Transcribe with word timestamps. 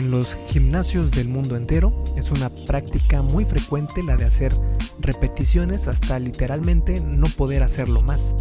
En 0.00 0.10
los 0.10 0.38
gimnasios 0.46 1.10
del 1.10 1.28
mundo 1.28 1.56
entero 1.56 1.92
es 2.16 2.30
una 2.30 2.48
práctica 2.48 3.20
muy 3.20 3.44
frecuente 3.44 4.02
la 4.02 4.16
de 4.16 4.24
hacer 4.24 4.50
repeticiones 4.98 5.88
hasta 5.88 6.18
literalmente 6.18 7.02
no 7.02 7.26
poder 7.36 7.62
hacerlo 7.62 8.00
más. 8.00 8.34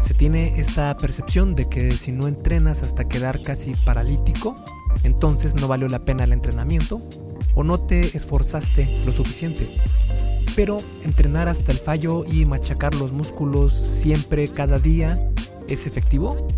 Se 0.00 0.14
tiene 0.14 0.58
esta 0.58 0.96
percepción 0.96 1.54
de 1.54 1.68
que 1.68 1.92
si 1.92 2.10
no 2.10 2.26
entrenas 2.26 2.82
hasta 2.82 3.06
quedar 3.06 3.42
casi 3.42 3.74
paralítico, 3.84 4.56
entonces 5.04 5.54
no 5.54 5.68
valió 5.68 5.86
la 5.86 6.04
pena 6.04 6.24
el 6.24 6.32
entrenamiento 6.32 7.00
o 7.54 7.62
no 7.62 7.78
te 7.78 8.00
esforzaste 8.16 8.96
lo 9.06 9.12
suficiente. 9.12 9.76
Pero 10.56 10.78
entrenar 11.04 11.46
hasta 11.46 11.70
el 11.70 11.78
fallo 11.78 12.24
y 12.26 12.44
machacar 12.44 12.96
los 12.96 13.12
músculos 13.12 13.72
siempre, 13.72 14.48
cada 14.48 14.80
día, 14.80 15.30
¿es 15.68 15.86
efectivo? 15.86 16.48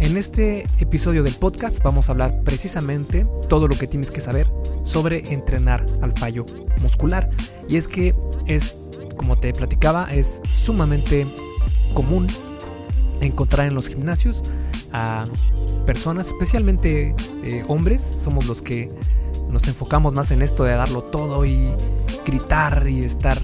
En 0.00 0.16
este 0.16 0.66
episodio 0.78 1.22
del 1.22 1.34
podcast 1.34 1.82
vamos 1.82 2.08
a 2.08 2.12
hablar 2.12 2.42
precisamente 2.42 3.26
todo 3.50 3.68
lo 3.68 3.76
que 3.76 3.86
tienes 3.86 4.10
que 4.10 4.22
saber 4.22 4.46
sobre 4.82 5.34
entrenar 5.34 5.84
al 6.00 6.16
fallo 6.16 6.46
muscular. 6.80 7.28
Y 7.68 7.76
es 7.76 7.86
que 7.86 8.14
es, 8.46 8.78
como 9.18 9.38
te 9.38 9.52
platicaba, 9.52 10.10
es 10.10 10.40
sumamente 10.48 11.26
común 11.92 12.26
encontrar 13.20 13.68
en 13.68 13.74
los 13.74 13.88
gimnasios 13.88 14.42
a 14.90 15.26
personas, 15.84 16.28
especialmente 16.28 17.14
eh, 17.44 17.62
hombres, 17.68 18.00
somos 18.00 18.46
los 18.46 18.62
que 18.62 18.88
nos 19.50 19.68
enfocamos 19.68 20.14
más 20.14 20.30
en 20.30 20.40
esto 20.40 20.64
de 20.64 20.76
darlo 20.76 21.02
todo 21.02 21.44
y 21.44 21.74
gritar 22.24 22.88
y 22.88 23.00
estar 23.00 23.36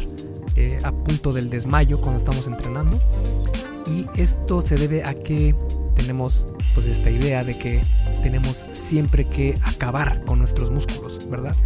eh, 0.56 0.78
a 0.82 0.90
punto 0.90 1.34
del 1.34 1.50
desmayo 1.50 2.00
cuando 2.00 2.16
estamos 2.16 2.46
entrenando. 2.46 2.98
Y 3.86 4.06
esto 4.18 4.62
se 4.62 4.76
debe 4.76 5.04
a 5.04 5.12
que 5.12 5.54
tenemos 5.96 6.46
pues 6.74 6.86
esta 6.86 7.10
idea 7.10 7.42
de 7.42 7.58
que 7.58 7.82
tenemos 8.22 8.66
siempre 8.72 9.28
que 9.28 9.58
acabar 9.62 10.24
con 10.24 10.38
nuestros 10.38 10.70
músculos, 10.70 11.28
¿verdad? 11.28 11.56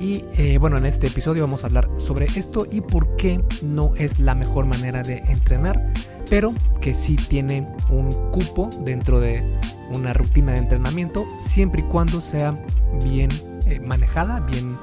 Y 0.00 0.24
eh, 0.36 0.58
bueno, 0.58 0.78
en 0.78 0.86
este 0.86 1.08
episodio 1.08 1.42
vamos 1.42 1.64
a 1.64 1.66
hablar 1.66 1.88
sobre 1.96 2.26
esto 2.26 2.66
y 2.70 2.80
por 2.80 3.16
qué 3.16 3.42
no 3.62 3.94
es 3.96 4.20
la 4.20 4.34
mejor 4.34 4.66
manera 4.66 5.02
de 5.02 5.18
entrenar, 5.18 5.92
pero 6.30 6.52
que 6.80 6.94
sí 6.94 7.16
tiene 7.16 7.66
un 7.90 8.12
cupo 8.30 8.70
dentro 8.80 9.20
de 9.20 9.42
una 9.90 10.12
rutina 10.12 10.52
de 10.52 10.58
entrenamiento, 10.58 11.24
siempre 11.38 11.80
y 11.80 11.84
cuando 11.84 12.20
sea 12.20 12.54
bien 13.02 13.30
eh, 13.66 13.80
manejada, 13.80 14.40
bien 14.40 14.78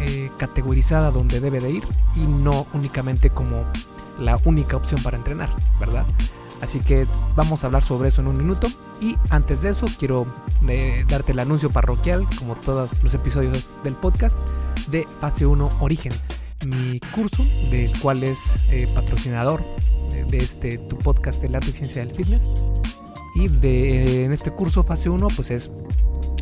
eh, 0.00 0.30
categorizada 0.38 1.10
donde 1.10 1.40
debe 1.40 1.60
de 1.60 1.70
ir 1.70 1.82
y 2.14 2.20
no 2.20 2.66
únicamente 2.72 3.30
como 3.30 3.64
la 4.18 4.38
única 4.44 4.76
opción 4.76 5.02
para 5.02 5.16
entrenar, 5.16 5.50
¿verdad? 5.78 6.06
Así 6.60 6.80
que 6.80 7.06
vamos 7.36 7.64
a 7.64 7.68
hablar 7.68 7.82
sobre 7.82 8.08
eso 8.08 8.20
en 8.20 8.28
un 8.28 8.36
minuto. 8.36 8.68
Y 9.00 9.16
antes 9.30 9.62
de 9.62 9.70
eso, 9.70 9.86
quiero 9.98 10.26
eh, 10.68 11.04
darte 11.08 11.32
el 11.32 11.38
anuncio 11.38 11.70
parroquial, 11.70 12.26
como 12.38 12.54
todos 12.54 13.02
los 13.02 13.14
episodios 13.14 13.74
del 13.82 13.94
podcast, 13.94 14.38
de 14.90 15.06
Fase 15.20 15.46
1 15.46 15.68
Origen, 15.80 16.12
mi 16.66 17.00
curso, 17.14 17.44
del 17.70 17.92
cual 18.00 18.24
es 18.24 18.56
eh, 18.70 18.86
patrocinador 18.94 19.64
de, 20.28 20.36
este 20.36 20.78
tu 20.78 20.98
podcast, 20.98 21.42
El 21.44 21.54
Arte 21.54 21.70
y 21.70 21.72
Ciencia 21.72 22.04
del 22.04 22.14
Fitness. 22.14 22.48
Y 23.34 23.48
de, 23.48 24.24
en 24.24 24.32
este 24.32 24.50
curso, 24.50 24.82
Fase 24.82 25.08
1, 25.08 25.28
pues 25.36 25.50
es 25.50 25.70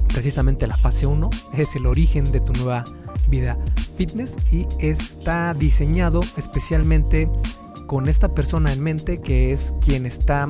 precisamente 0.08 0.66
la 0.66 0.76
fase 0.76 1.06
1, 1.06 1.30
es 1.52 1.76
el 1.76 1.86
origen 1.86 2.24
de 2.32 2.40
tu 2.40 2.52
nueva 2.54 2.82
vida 3.28 3.58
fitness 3.96 4.36
y 4.50 4.66
está 4.78 5.54
diseñado 5.54 6.20
especialmente 6.36 7.30
con 7.88 8.06
esta 8.06 8.34
persona 8.34 8.72
en 8.72 8.82
mente 8.82 9.18
que 9.20 9.50
es 9.50 9.74
quien 9.80 10.06
está 10.06 10.46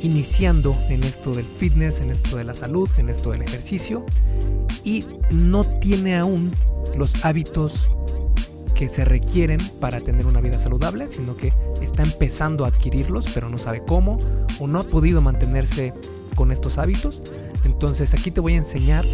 iniciando 0.00 0.72
en 0.88 1.04
esto 1.04 1.32
del 1.32 1.44
fitness, 1.44 2.00
en 2.00 2.10
esto 2.10 2.38
de 2.38 2.44
la 2.44 2.54
salud, 2.54 2.88
en 2.96 3.10
esto 3.10 3.30
del 3.30 3.42
ejercicio 3.42 4.04
y 4.82 5.04
no 5.30 5.64
tiene 5.64 6.16
aún 6.16 6.52
los 6.96 7.24
hábitos 7.24 7.88
que 8.74 8.88
se 8.88 9.04
requieren 9.04 9.58
para 9.80 10.00
tener 10.00 10.26
una 10.26 10.40
vida 10.40 10.58
saludable, 10.58 11.08
sino 11.08 11.36
que 11.36 11.52
está 11.82 12.02
empezando 12.02 12.64
a 12.64 12.68
adquirirlos, 12.68 13.26
pero 13.34 13.50
no 13.50 13.58
sabe 13.58 13.82
cómo 13.86 14.18
o 14.58 14.66
no 14.66 14.80
ha 14.80 14.84
podido 14.84 15.20
mantenerse 15.20 15.92
con 16.34 16.52
estos 16.52 16.78
hábitos. 16.78 17.22
Entonces 17.64 18.14
aquí 18.14 18.30
te 18.30 18.40
voy 18.40 18.54
a 18.54 18.58
enseñar 18.58 19.06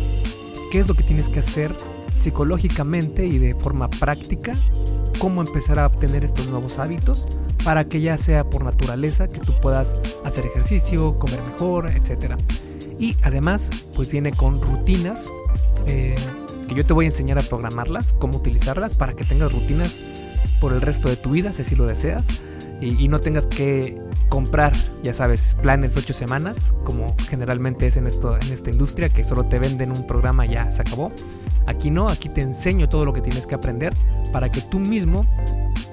qué 0.70 0.78
es 0.78 0.86
lo 0.86 0.94
que 0.94 1.02
tienes 1.02 1.28
que 1.28 1.41
hacer 1.41 1.76
psicológicamente 2.12 3.26
y 3.26 3.38
de 3.38 3.54
forma 3.54 3.88
práctica 3.88 4.54
cómo 5.18 5.40
empezar 5.40 5.78
a 5.78 5.86
obtener 5.86 6.24
estos 6.24 6.48
nuevos 6.48 6.78
hábitos 6.78 7.26
para 7.64 7.84
que 7.84 8.00
ya 8.00 8.18
sea 8.18 8.48
por 8.48 8.64
naturaleza 8.64 9.28
que 9.28 9.40
tú 9.40 9.52
puedas 9.60 9.96
hacer 10.24 10.46
ejercicio, 10.46 11.18
comer 11.18 11.40
mejor, 11.42 11.88
etc. 11.88 12.34
Y 12.98 13.16
además, 13.22 13.70
pues 13.94 14.10
viene 14.10 14.32
con 14.32 14.60
rutinas 14.60 15.28
eh, 15.86 16.14
que 16.68 16.74
yo 16.74 16.84
te 16.84 16.92
voy 16.92 17.04
a 17.04 17.08
enseñar 17.08 17.38
a 17.38 17.42
programarlas, 17.42 18.14
cómo 18.18 18.38
utilizarlas 18.38 18.94
para 18.94 19.12
que 19.12 19.24
tengas 19.24 19.52
rutinas 19.52 20.02
por 20.60 20.72
el 20.72 20.80
resto 20.80 21.08
de 21.08 21.16
tu 21.16 21.30
vida, 21.30 21.52
si 21.52 21.62
así 21.62 21.76
lo 21.76 21.86
deseas, 21.86 22.42
y, 22.80 23.06
no 23.06 23.20
tengas 23.20 23.46
que 23.46 23.96
comprar, 24.28 24.72
ya 25.04 25.14
sabes, 25.14 25.56
planes 25.62 25.94
de 25.94 26.00
8 26.00 26.14
semanas, 26.14 26.74
como 26.84 27.14
generalmente 27.28 27.86
es 27.86 27.96
en, 27.96 28.08
esto, 28.08 28.34
en 28.34 28.52
esta 28.52 28.70
industria, 28.70 29.08
que 29.08 29.22
solo 29.22 29.44
te 29.44 29.60
venden 29.60 29.92
un 29.92 30.04
programa 30.04 30.46
y 30.46 30.54
ya 30.54 30.72
se 30.72 30.82
acabó. 30.82 31.12
Aquí 31.66 31.90
no, 31.90 32.08
aquí 32.08 32.28
te 32.28 32.40
enseño 32.40 32.88
todo 32.88 33.04
lo 33.04 33.12
que 33.12 33.20
tienes 33.20 33.46
que 33.46 33.54
aprender 33.54 33.94
para 34.32 34.50
que 34.50 34.60
tú 34.60 34.78
mismo 34.78 35.26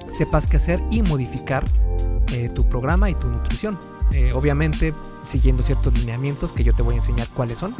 sepas 0.07 0.47
qué 0.47 0.57
hacer 0.57 0.81
y 0.89 1.01
modificar 1.01 1.65
eh, 2.33 2.49
tu 2.49 2.67
programa 2.67 3.09
y 3.09 3.15
tu 3.15 3.27
nutrición. 3.27 3.77
Eh, 4.11 4.33
obviamente 4.33 4.93
siguiendo 5.23 5.61
ciertos 5.61 5.97
lineamientos 5.99 6.51
que 6.51 6.63
yo 6.63 6.73
te 6.73 6.81
voy 6.81 6.95
a 6.95 6.97
enseñar 6.97 7.27
cuáles 7.35 7.59
son, 7.59 7.75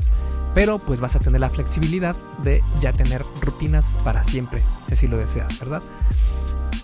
pero 0.54 0.78
pues 0.78 1.00
vas 1.00 1.16
a 1.16 1.20
tener 1.20 1.42
la 1.42 1.50
flexibilidad 1.50 2.16
de 2.44 2.64
ya 2.80 2.94
tener 2.94 3.26
rutinas 3.42 3.98
para 4.04 4.24
siempre, 4.24 4.62
si 4.88 4.94
así 4.94 5.08
lo 5.08 5.18
deseas, 5.18 5.60
¿verdad? 5.60 5.82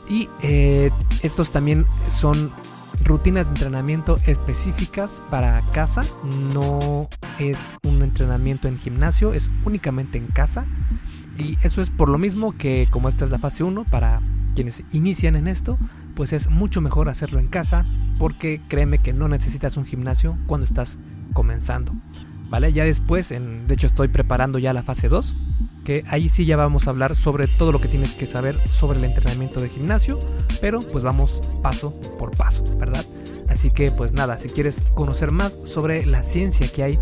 Y 0.07 0.29
eh, 0.41 0.91
estos 1.21 1.51
también 1.51 1.85
son 2.09 2.51
rutinas 3.03 3.47
de 3.47 3.55
entrenamiento 3.55 4.17
específicas 4.25 5.21
para 5.29 5.61
casa. 5.71 6.03
No 6.53 7.07
es 7.39 7.73
un 7.83 8.01
entrenamiento 8.01 8.67
en 8.67 8.77
gimnasio, 8.77 9.33
es 9.33 9.49
únicamente 9.65 10.17
en 10.17 10.27
casa. 10.27 10.65
Y 11.37 11.57
eso 11.63 11.81
es 11.81 11.89
por 11.89 12.09
lo 12.09 12.17
mismo 12.17 12.57
que 12.57 12.87
como 12.91 13.09
esta 13.09 13.25
es 13.25 13.31
la 13.31 13.39
fase 13.39 13.63
1 13.63 13.85
para 13.85 14.21
quienes 14.55 14.83
inician 14.91 15.35
en 15.35 15.47
esto, 15.47 15.77
pues 16.15 16.31
es 16.31 16.49
mucho 16.49 16.79
mejor 16.79 17.09
hacerlo 17.09 17.39
en 17.39 17.47
casa 17.47 17.85
porque 18.17 18.61
créeme 18.69 18.99
que 18.99 19.13
no 19.13 19.27
necesitas 19.27 19.75
un 19.75 19.85
gimnasio 19.85 20.37
cuando 20.47 20.65
estás 20.65 20.97
comenzando. 21.33 21.93
Ya 22.59 22.85
después, 22.85 23.29
de 23.29 23.73
hecho 23.73 23.87
estoy 23.87 24.07
preparando 24.07 24.59
ya 24.59 24.73
la 24.73 24.83
fase 24.83 25.09
2 25.09 25.35
que 25.83 26.03
ahí 26.07 26.29
sí 26.29 26.45
ya 26.45 26.57
vamos 26.57 26.87
a 26.87 26.89
hablar 26.89 27.15
sobre 27.15 27.47
todo 27.47 27.71
lo 27.71 27.79
que 27.79 27.87
tienes 27.87 28.13
que 28.13 28.25
saber 28.25 28.59
sobre 28.67 28.97
el 28.97 29.05
entrenamiento 29.05 29.61
de 29.61 29.69
gimnasio, 29.69 30.17
pero 30.59 30.79
pues 30.79 31.03
vamos 31.03 31.41
paso 31.61 31.93
por 32.17 32.35
paso, 32.35 32.63
¿verdad? 32.77 33.05
Así 33.47 33.69
que 33.69 33.91
pues 33.91 34.11
nada, 34.11 34.39
si 34.39 34.49
quieres 34.49 34.81
conocer 34.95 35.31
más 35.31 35.59
sobre 35.63 36.05
la 36.07 36.23
ciencia 36.23 36.67
que 36.67 36.83
hay 36.83 36.99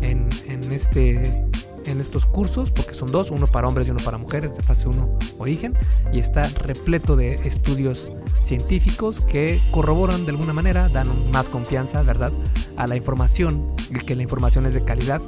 en, 0.00 0.28
en 0.48 0.72
este 0.72 1.44
en 1.86 2.00
estos 2.00 2.26
cursos, 2.26 2.70
porque 2.70 2.94
son 2.94 3.10
dos, 3.10 3.30
uno 3.30 3.46
para 3.46 3.68
hombres 3.68 3.88
y 3.88 3.90
uno 3.90 4.00
para 4.04 4.18
mujeres 4.18 4.56
de 4.56 4.62
fase 4.62 4.88
1 4.88 5.18
origen, 5.38 5.74
y 6.12 6.20
está 6.20 6.42
repleto 6.42 7.16
de 7.16 7.34
estudios 7.34 8.10
científicos 8.40 9.20
que 9.20 9.60
corroboran 9.70 10.24
de 10.24 10.30
alguna 10.30 10.52
manera, 10.52 10.88
dan 10.88 11.30
más 11.30 11.48
confianza, 11.48 12.02
¿verdad?, 12.02 12.32
a 12.76 12.86
la 12.86 12.96
información, 12.96 13.74
y 13.90 13.98
que 14.04 14.14
la 14.14 14.22
información 14.22 14.66
es 14.66 14.74
de 14.74 14.84
calidad 14.84 15.20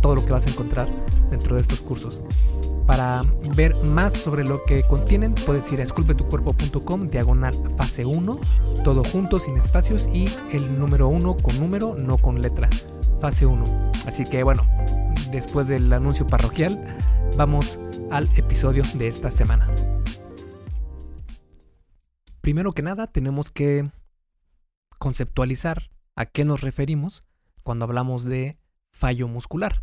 todo 0.00 0.14
lo 0.14 0.24
que 0.24 0.32
vas 0.32 0.46
a 0.46 0.50
encontrar 0.50 0.88
dentro 1.30 1.56
de 1.56 1.62
estos 1.62 1.80
cursos. 1.80 2.20
Para 2.86 3.22
ver 3.56 3.76
más 3.84 4.12
sobre 4.12 4.44
lo 4.44 4.64
que 4.64 4.84
contienen, 4.84 5.34
puedes 5.34 5.70
ir 5.72 5.80
a 5.80 5.82
esculpetucuerpo.com, 5.82 7.08
diagonal 7.08 7.54
fase 7.76 8.04
1, 8.04 8.40
todo 8.84 9.02
junto, 9.04 9.40
sin 9.40 9.56
espacios 9.56 10.08
y 10.12 10.26
el 10.52 10.78
número 10.78 11.08
1 11.08 11.36
con 11.38 11.58
número, 11.58 11.96
no 11.98 12.18
con 12.18 12.40
letra, 12.40 12.68
fase 13.20 13.44
1. 13.44 13.64
Así 14.06 14.24
que 14.24 14.44
bueno, 14.44 14.64
después 15.30 15.68
del 15.68 15.92
anuncio 15.92 16.26
parroquial, 16.26 16.82
vamos 17.36 17.78
al 18.10 18.28
episodio 18.36 18.82
de 18.94 19.08
esta 19.08 19.30
semana. 19.30 19.70
Primero 22.40 22.72
que 22.72 22.82
nada, 22.82 23.06
tenemos 23.08 23.50
que 23.50 23.90
conceptualizar 24.98 25.90
a 26.14 26.26
qué 26.26 26.44
nos 26.44 26.60
referimos 26.60 27.24
cuando 27.62 27.84
hablamos 27.84 28.24
de 28.24 28.58
fallo 28.92 29.28
muscular. 29.28 29.82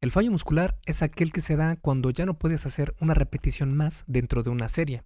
El 0.00 0.12
fallo 0.12 0.30
muscular 0.30 0.78
es 0.86 1.02
aquel 1.02 1.32
que 1.32 1.40
se 1.40 1.56
da 1.56 1.76
cuando 1.76 2.10
ya 2.10 2.26
no 2.26 2.34
puedes 2.38 2.66
hacer 2.66 2.94
una 3.00 3.14
repetición 3.14 3.76
más 3.76 4.04
dentro 4.06 4.42
de 4.42 4.50
una 4.50 4.68
serie, 4.68 5.02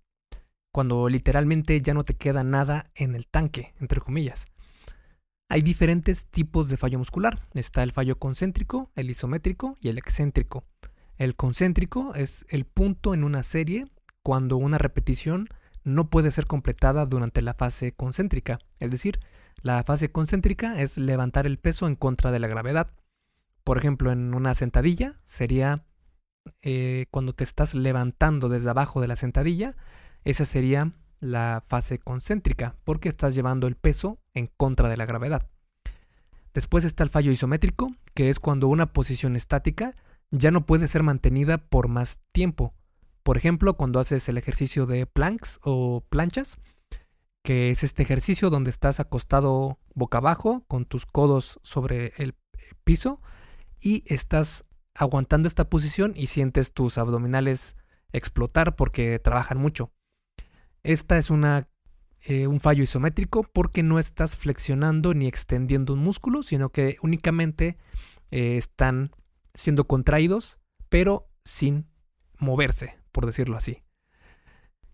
cuando 0.70 1.08
literalmente 1.08 1.80
ya 1.80 1.94
no 1.94 2.04
te 2.04 2.14
queda 2.14 2.44
nada 2.44 2.86
en 2.94 3.14
el 3.14 3.26
tanque, 3.26 3.72
entre 3.80 4.00
comillas. 4.00 4.46
Hay 5.52 5.60
diferentes 5.60 6.24
tipos 6.24 6.70
de 6.70 6.78
fallo 6.78 6.98
muscular. 6.98 7.46
Está 7.52 7.82
el 7.82 7.92
fallo 7.92 8.18
concéntrico, 8.18 8.90
el 8.94 9.10
isométrico 9.10 9.76
y 9.82 9.90
el 9.90 9.98
excéntrico. 9.98 10.62
El 11.18 11.36
concéntrico 11.36 12.14
es 12.14 12.46
el 12.48 12.64
punto 12.64 13.12
en 13.12 13.22
una 13.22 13.42
serie 13.42 13.86
cuando 14.22 14.56
una 14.56 14.78
repetición 14.78 15.50
no 15.84 16.08
puede 16.08 16.30
ser 16.30 16.46
completada 16.46 17.04
durante 17.04 17.42
la 17.42 17.52
fase 17.52 17.92
concéntrica. 17.92 18.56
Es 18.80 18.90
decir, 18.90 19.18
la 19.60 19.84
fase 19.84 20.10
concéntrica 20.10 20.80
es 20.80 20.96
levantar 20.96 21.46
el 21.46 21.58
peso 21.58 21.86
en 21.86 21.96
contra 21.96 22.30
de 22.30 22.38
la 22.38 22.48
gravedad 22.48 22.90
Por 23.62 23.76
ejemplo, 23.76 24.10
en 24.10 24.32
una 24.32 24.54
sentadilla 24.54 25.12
sería 25.26 25.84
eh, 26.62 27.08
cuando 27.10 27.34
te 27.34 27.44
estás 27.44 27.74
levantando 27.74 28.48
desde 28.48 28.70
abajo 28.70 29.02
de 29.02 29.08
la 29.08 29.16
sentadilla, 29.16 29.76
esa 30.24 30.46
sería 30.46 30.92
la 31.22 31.62
fase 31.66 31.98
concéntrica, 31.98 32.76
porque 32.84 33.08
estás 33.08 33.34
llevando 33.34 33.68
el 33.68 33.76
peso 33.76 34.16
en 34.34 34.48
contra 34.48 34.90
de 34.90 34.96
la 34.96 35.06
gravedad. 35.06 35.48
Después 36.52 36.84
está 36.84 37.04
el 37.04 37.10
fallo 37.10 37.30
isométrico, 37.30 37.94
que 38.12 38.28
es 38.28 38.38
cuando 38.38 38.68
una 38.68 38.92
posición 38.92 39.36
estática 39.36 39.92
ya 40.30 40.50
no 40.50 40.66
puede 40.66 40.88
ser 40.88 41.02
mantenida 41.02 41.58
por 41.58 41.88
más 41.88 42.18
tiempo. 42.32 42.74
Por 43.22 43.36
ejemplo, 43.36 43.76
cuando 43.76 44.00
haces 44.00 44.28
el 44.28 44.36
ejercicio 44.36 44.84
de 44.84 45.06
planks 45.06 45.60
o 45.62 46.04
planchas, 46.08 46.56
que 47.44 47.70
es 47.70 47.84
este 47.84 48.02
ejercicio 48.02 48.50
donde 48.50 48.70
estás 48.70 48.98
acostado 48.98 49.78
boca 49.94 50.18
abajo 50.18 50.64
con 50.66 50.84
tus 50.84 51.06
codos 51.06 51.60
sobre 51.62 52.12
el 52.16 52.34
piso 52.84 53.20
y 53.80 54.02
estás 54.12 54.64
aguantando 54.94 55.48
esta 55.48 55.70
posición 55.70 56.14
y 56.16 56.26
sientes 56.26 56.72
tus 56.72 56.98
abdominales 56.98 57.76
explotar 58.12 58.74
porque 58.74 59.18
trabajan 59.18 59.58
mucho. 59.58 59.92
Esta 60.82 61.16
es 61.16 61.30
una, 61.30 61.68
eh, 62.24 62.46
un 62.46 62.58
fallo 62.60 62.82
isométrico 62.82 63.44
porque 63.44 63.82
no 63.82 63.98
estás 63.98 64.36
flexionando 64.36 65.14
ni 65.14 65.26
extendiendo 65.26 65.94
un 65.94 66.00
músculo, 66.00 66.42
sino 66.42 66.70
que 66.70 66.96
únicamente 67.02 67.76
eh, 68.30 68.56
están 68.56 69.10
siendo 69.54 69.86
contraídos, 69.86 70.58
pero 70.88 71.26
sin 71.44 71.86
moverse, 72.38 72.98
por 73.12 73.26
decirlo 73.26 73.56
así. 73.56 73.78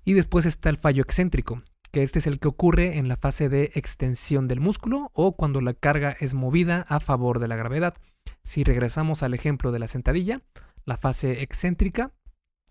Y 0.05 0.13
después 0.13 0.47
está 0.47 0.69
el 0.69 0.77
fallo 0.77 1.03
excéntrico, 1.03 1.63
que 1.91 2.03
este 2.03 2.19
es 2.19 2.27
el 2.27 2.39
que 2.39 2.49
ocurre 2.49 2.99
en 2.99 3.09
la 3.09 3.17
fase 3.17 3.49
de 3.49 3.71
extensión 3.75 4.47
del 4.47 4.61
músculo 4.61 5.11
o 5.15 5.37
cuando 5.37 5.61
la 5.61 5.75
carga 5.75 6.17
es 6.21 6.35
movida 6.35 6.85
a 6.89 7.01
favor 7.01 7.39
de 7.39 7.49
la 7.49 7.57
gravedad. 7.57 7.95
Si 8.43 8.63
regresamos 8.63 9.23
al 9.23 9.35
ejemplo 9.35 9.73
de 9.73 9.79
la 9.79 9.89
sentadilla, 9.89 10.43
la 10.85 10.97
fase 10.97 11.43
excéntrica 11.43 12.13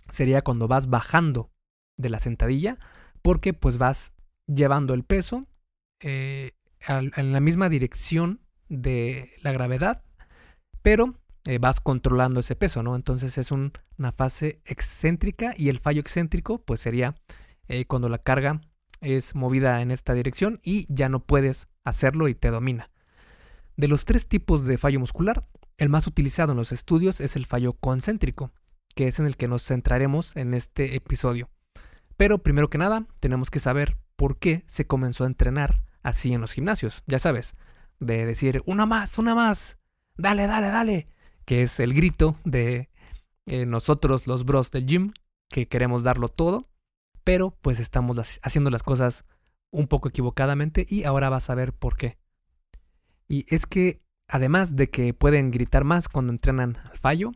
sería 0.09 0.41
cuando 0.41 0.67
vas 0.67 0.87
bajando 0.87 1.51
de 1.97 2.09
la 2.09 2.19
sentadilla 2.19 2.75
porque 3.27 3.53
pues 3.53 3.77
vas 3.77 4.13
llevando 4.47 4.93
el 4.93 5.03
peso 5.03 5.47
eh, 5.99 6.53
en 6.87 7.33
la 7.33 7.41
misma 7.41 7.67
dirección 7.67 8.39
de 8.69 9.33
la 9.41 9.51
gravedad, 9.51 10.01
pero 10.81 11.13
eh, 11.43 11.57
vas 11.57 11.81
controlando 11.81 12.39
ese 12.39 12.55
peso, 12.55 12.83
¿no? 12.83 12.95
Entonces 12.95 13.37
es 13.37 13.51
una 13.51 14.13
fase 14.15 14.61
excéntrica 14.63 15.53
y 15.57 15.67
el 15.67 15.79
fallo 15.79 15.99
excéntrico 15.99 16.59
pues 16.59 16.79
sería 16.79 17.15
eh, 17.67 17.83
cuando 17.83 18.07
la 18.07 18.19
carga 18.19 18.61
es 19.01 19.35
movida 19.35 19.81
en 19.81 19.91
esta 19.91 20.13
dirección 20.13 20.61
y 20.63 20.85
ya 20.87 21.09
no 21.09 21.19
puedes 21.19 21.67
hacerlo 21.83 22.29
y 22.29 22.33
te 22.33 22.49
domina. 22.49 22.87
De 23.75 23.89
los 23.89 24.05
tres 24.05 24.29
tipos 24.29 24.63
de 24.63 24.77
fallo 24.77 25.01
muscular, 25.01 25.45
el 25.77 25.89
más 25.89 26.07
utilizado 26.07 26.53
en 26.53 26.59
los 26.59 26.71
estudios 26.71 27.19
es 27.19 27.35
el 27.35 27.45
fallo 27.45 27.73
concéntrico, 27.73 28.53
que 28.95 29.07
es 29.07 29.19
en 29.19 29.25
el 29.25 29.35
que 29.35 29.49
nos 29.49 29.63
centraremos 29.63 30.33
en 30.37 30.53
este 30.53 30.95
episodio. 30.95 31.49
Pero 32.17 32.39
primero 32.39 32.69
que 32.69 32.77
nada, 32.77 33.05
tenemos 33.19 33.49
que 33.49 33.59
saber 33.59 33.97
por 34.15 34.37
qué 34.37 34.63
se 34.67 34.85
comenzó 34.85 35.23
a 35.23 35.27
entrenar 35.27 35.83
así 36.03 36.33
en 36.33 36.41
los 36.41 36.53
gimnasios. 36.53 37.03
Ya 37.07 37.19
sabes, 37.19 37.55
de 37.99 38.25
decir, 38.25 38.63
una 38.65 38.85
más, 38.85 39.17
una 39.17 39.35
más, 39.35 39.77
dale, 40.17 40.47
dale, 40.47 40.67
dale, 40.67 41.07
que 41.45 41.61
es 41.61 41.79
el 41.79 41.93
grito 41.93 42.35
de 42.43 42.89
eh, 43.45 43.65
nosotros 43.65 44.27
los 44.27 44.43
bros 44.43 44.71
del 44.71 44.85
gym, 44.85 45.13
que 45.49 45.67
queremos 45.67 46.03
darlo 46.03 46.27
todo, 46.27 46.67
pero 47.23 47.51
pues 47.61 47.79
estamos 47.79 48.17
haciendo 48.41 48.69
las 48.69 48.83
cosas 48.83 49.25
un 49.71 49.87
poco 49.87 50.09
equivocadamente 50.09 50.85
y 50.89 51.03
ahora 51.03 51.29
vas 51.29 51.49
a 51.49 51.55
ver 51.55 51.73
por 51.73 51.95
qué. 51.95 52.17
Y 53.27 53.45
es 53.53 53.65
que 53.65 54.01
Además 54.27 54.75
de 54.75 54.89
que 54.89 55.13
pueden 55.13 55.51
gritar 55.51 55.85
más 55.85 56.09
cuando 56.09 56.33
entrenan 56.33 56.77
al 56.91 56.97
fallo, 56.97 57.31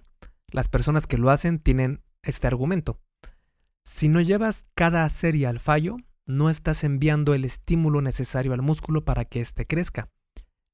las 0.51 0.67
personas 0.67 1.07
que 1.07 1.17
lo 1.17 1.29
hacen 1.29 1.59
tienen 1.59 2.03
este 2.21 2.47
argumento. 2.47 2.99
Si 3.83 4.09
no 4.09 4.21
llevas 4.21 4.67
cada 4.75 5.07
serie 5.09 5.47
al 5.47 5.59
fallo, 5.59 5.97
no 6.25 6.49
estás 6.49 6.83
enviando 6.83 7.33
el 7.33 7.45
estímulo 7.45 8.01
necesario 8.01 8.53
al 8.53 8.61
músculo 8.61 9.03
para 9.03 9.25
que 9.25 9.41
éste 9.41 9.65
crezca. 9.65 10.07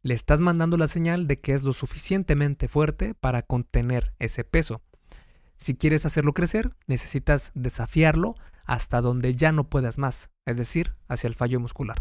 Le 0.03 0.13
estás 0.13 0.41
mandando 0.41 0.77
la 0.77 0.87
señal 0.87 1.25
de 1.25 1.39
que 1.39 1.53
es 1.53 1.63
lo 1.63 1.73
suficientemente 1.73 2.67
fuerte 2.67 3.13
para 3.15 3.41
contener 3.41 4.13
ese 4.19 4.43
peso. 4.43 4.81
Si 5.57 5.75
quieres 5.75 6.05
hacerlo 6.05 6.33
crecer, 6.33 6.75
necesitas 6.85 7.51
desafiarlo 7.55 8.35
hasta 8.65 9.01
donde 9.01 9.35
ya 9.35 9.51
no 9.51 9.69
puedas 9.69 9.97
más, 9.97 10.29
es 10.45 10.57
decir, 10.57 10.95
hacia 11.07 11.27
el 11.27 11.35
fallo 11.35 11.59
muscular. 11.59 11.97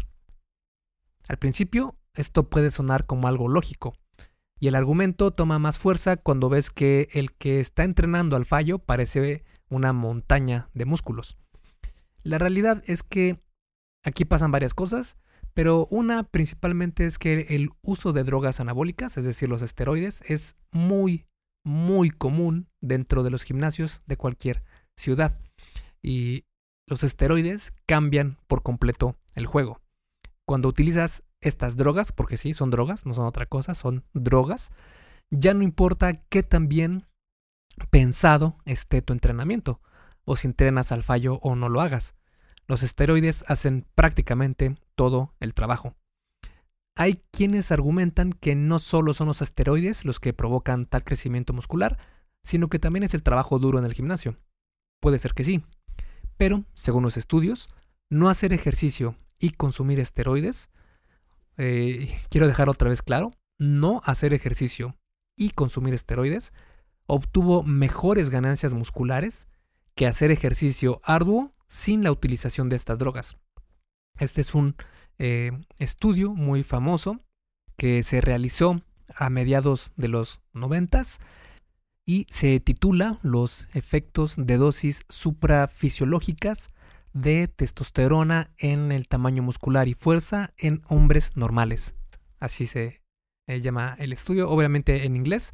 Al 1.27 1.37
principio, 1.37 1.97
esto 2.13 2.49
puede 2.49 2.69
sonar 2.69 3.05
como 3.05 3.27
algo 3.27 3.47
lógico, 3.47 3.93
y 4.59 4.67
el 4.67 4.75
argumento 4.75 5.31
toma 5.31 5.59
más 5.59 5.79
fuerza 5.79 6.17
cuando 6.17 6.49
ves 6.49 6.69
que 6.69 7.07
el 7.13 7.33
que 7.33 7.59
está 7.59 7.83
entrenando 7.83 8.35
al 8.35 8.45
fallo 8.45 8.79
parece 8.79 9.43
una 9.69 9.93
montaña 9.93 10.69
de 10.73 10.85
músculos. 10.85 11.37
La 12.23 12.37
realidad 12.37 12.83
es 12.85 13.03
que 13.03 13.39
aquí 14.03 14.25
pasan 14.25 14.51
varias 14.51 14.73
cosas, 14.73 15.17
pero 15.53 15.87
una 15.89 16.23
principalmente 16.23 17.05
es 17.05 17.17
que 17.17 17.47
el 17.49 17.69
uso 17.81 18.13
de 18.13 18.23
drogas 18.23 18.59
anabólicas, 18.59 19.17
es 19.17 19.25
decir, 19.25 19.49
los 19.49 19.61
esteroides, 19.61 20.21
es 20.27 20.55
muy, 20.71 21.25
muy 21.65 22.09
común 22.09 22.69
dentro 22.81 23.23
de 23.23 23.31
los 23.31 23.43
gimnasios 23.43 24.01
de 24.05 24.17
cualquier 24.17 24.61
ciudad. 24.95 25.39
Y 26.01 26.45
los 26.87 27.03
esteroides 27.03 27.73
cambian 27.85 28.37
por 28.47 28.63
completo 28.63 29.13
el 29.35 29.45
juego. 29.45 29.81
Cuando 30.45 30.69
utilizas 30.69 31.23
estas 31.41 31.75
drogas, 31.75 32.11
porque 32.11 32.37
sí, 32.37 32.53
son 32.53 32.69
drogas, 32.69 33.05
no 33.05 33.13
son 33.13 33.25
otra 33.25 33.45
cosa, 33.45 33.75
son 33.75 34.05
drogas, 34.13 34.71
ya 35.29 35.53
no 35.53 35.63
importa 35.63 36.13
qué 36.29 36.43
tan 36.43 36.69
bien 36.69 37.05
pensado 37.89 38.57
esté 38.65 39.01
tu 39.01 39.13
entrenamiento, 39.13 39.81
o 40.25 40.35
si 40.35 40.47
entrenas 40.47 40.91
al 40.91 41.03
fallo 41.03 41.39
o 41.41 41.55
no 41.55 41.69
lo 41.69 41.81
hagas. 41.81 42.15
Los 42.67 42.83
esteroides 42.83 43.45
hacen 43.47 43.85
prácticamente 43.95 44.75
todo 44.95 45.33
el 45.39 45.53
trabajo. 45.53 45.95
Hay 46.95 47.21
quienes 47.31 47.71
argumentan 47.71 48.33
que 48.33 48.55
no 48.55 48.79
solo 48.79 49.13
son 49.13 49.27
los 49.27 49.41
esteroides 49.41 50.03
los 50.03 50.19
que 50.19 50.33
provocan 50.33 50.85
tal 50.85 51.03
crecimiento 51.03 51.53
muscular, 51.53 51.97
sino 52.43 52.67
que 52.67 52.79
también 52.79 53.03
es 53.03 53.13
el 53.13 53.23
trabajo 53.23 53.59
duro 53.59 53.79
en 53.79 53.85
el 53.85 53.93
gimnasio. 53.93 54.35
Puede 54.99 55.19
ser 55.19 55.33
que 55.33 55.43
sí, 55.43 55.63
pero, 56.37 56.63
según 56.73 57.03
los 57.03 57.17
estudios, 57.17 57.69
no 58.09 58.29
hacer 58.29 58.51
ejercicio 58.51 59.15
y 59.39 59.51
consumir 59.51 59.99
esteroides 59.99 60.69
eh, 61.57 62.15
quiero 62.29 62.47
dejar 62.47 62.69
otra 62.69 62.89
vez 62.89 63.01
claro, 63.01 63.33
no 63.57 64.01
hacer 64.05 64.33
ejercicio 64.33 64.95
y 65.35 65.49
consumir 65.51 65.93
esteroides 65.93 66.53
obtuvo 67.07 67.63
mejores 67.63 68.29
ganancias 68.29 68.73
musculares 68.73 69.47
que 69.95 70.05
hacer 70.05 70.29
ejercicio 70.29 71.01
arduo 71.03 71.53
sin 71.65 72.03
la 72.03 72.11
utilización 72.11 72.69
de 72.69 72.75
estas 72.75 72.99
drogas. 72.99 73.37
Este 74.19 74.41
es 74.41 74.53
un 74.53 74.75
eh, 75.17 75.51
estudio 75.79 76.33
muy 76.33 76.63
famoso 76.63 77.19
que 77.77 78.03
se 78.03 78.21
realizó 78.21 78.81
a 79.15 79.29
mediados 79.29 79.93
de 79.95 80.07
los 80.07 80.41
noventas 80.53 81.19
y 82.05 82.25
se 82.29 82.59
titula 82.59 83.19
Los 83.21 83.67
efectos 83.73 84.35
de 84.37 84.57
dosis 84.57 85.03
suprafisiológicas 85.09 86.69
de 87.13 87.47
testosterona 87.47 88.51
en 88.57 88.91
el 88.91 89.07
tamaño 89.07 89.43
muscular 89.43 89.87
y 89.87 89.93
fuerza 89.93 90.53
en 90.57 90.81
hombres 90.87 91.35
normales. 91.35 91.95
Así 92.39 92.67
se 92.67 93.01
eh, 93.47 93.61
llama 93.61 93.95
el 93.99 94.13
estudio, 94.13 94.49
obviamente 94.49 95.05
en 95.05 95.15
inglés. 95.15 95.53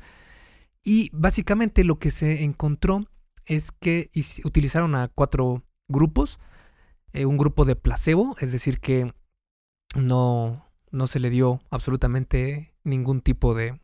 Y 0.84 1.10
básicamente 1.13 1.84
lo 1.84 1.98
que 1.98 2.12
se 2.12 2.44
encontró 2.44 3.02
es 3.46 3.72
que 3.72 4.10
utilizaron 4.44 4.96
a 4.96 5.08
cuatro 5.08 5.63
grupos. 5.88 6.40
Eh, 7.13 7.25
un 7.25 7.38
grupo 7.38 7.66
de 7.66 7.75
placebo, 7.75 8.36
es 8.40 8.52
decir, 8.52 8.80
que 8.80 9.13
no, 9.96 10.66
no 10.92 11.08
se 11.08 11.20
le 11.20 11.30
dio 11.30 11.62
absolutamente 11.70 12.74
ningún 12.84 13.22
tipo 13.22 13.54
de, 13.54 13.78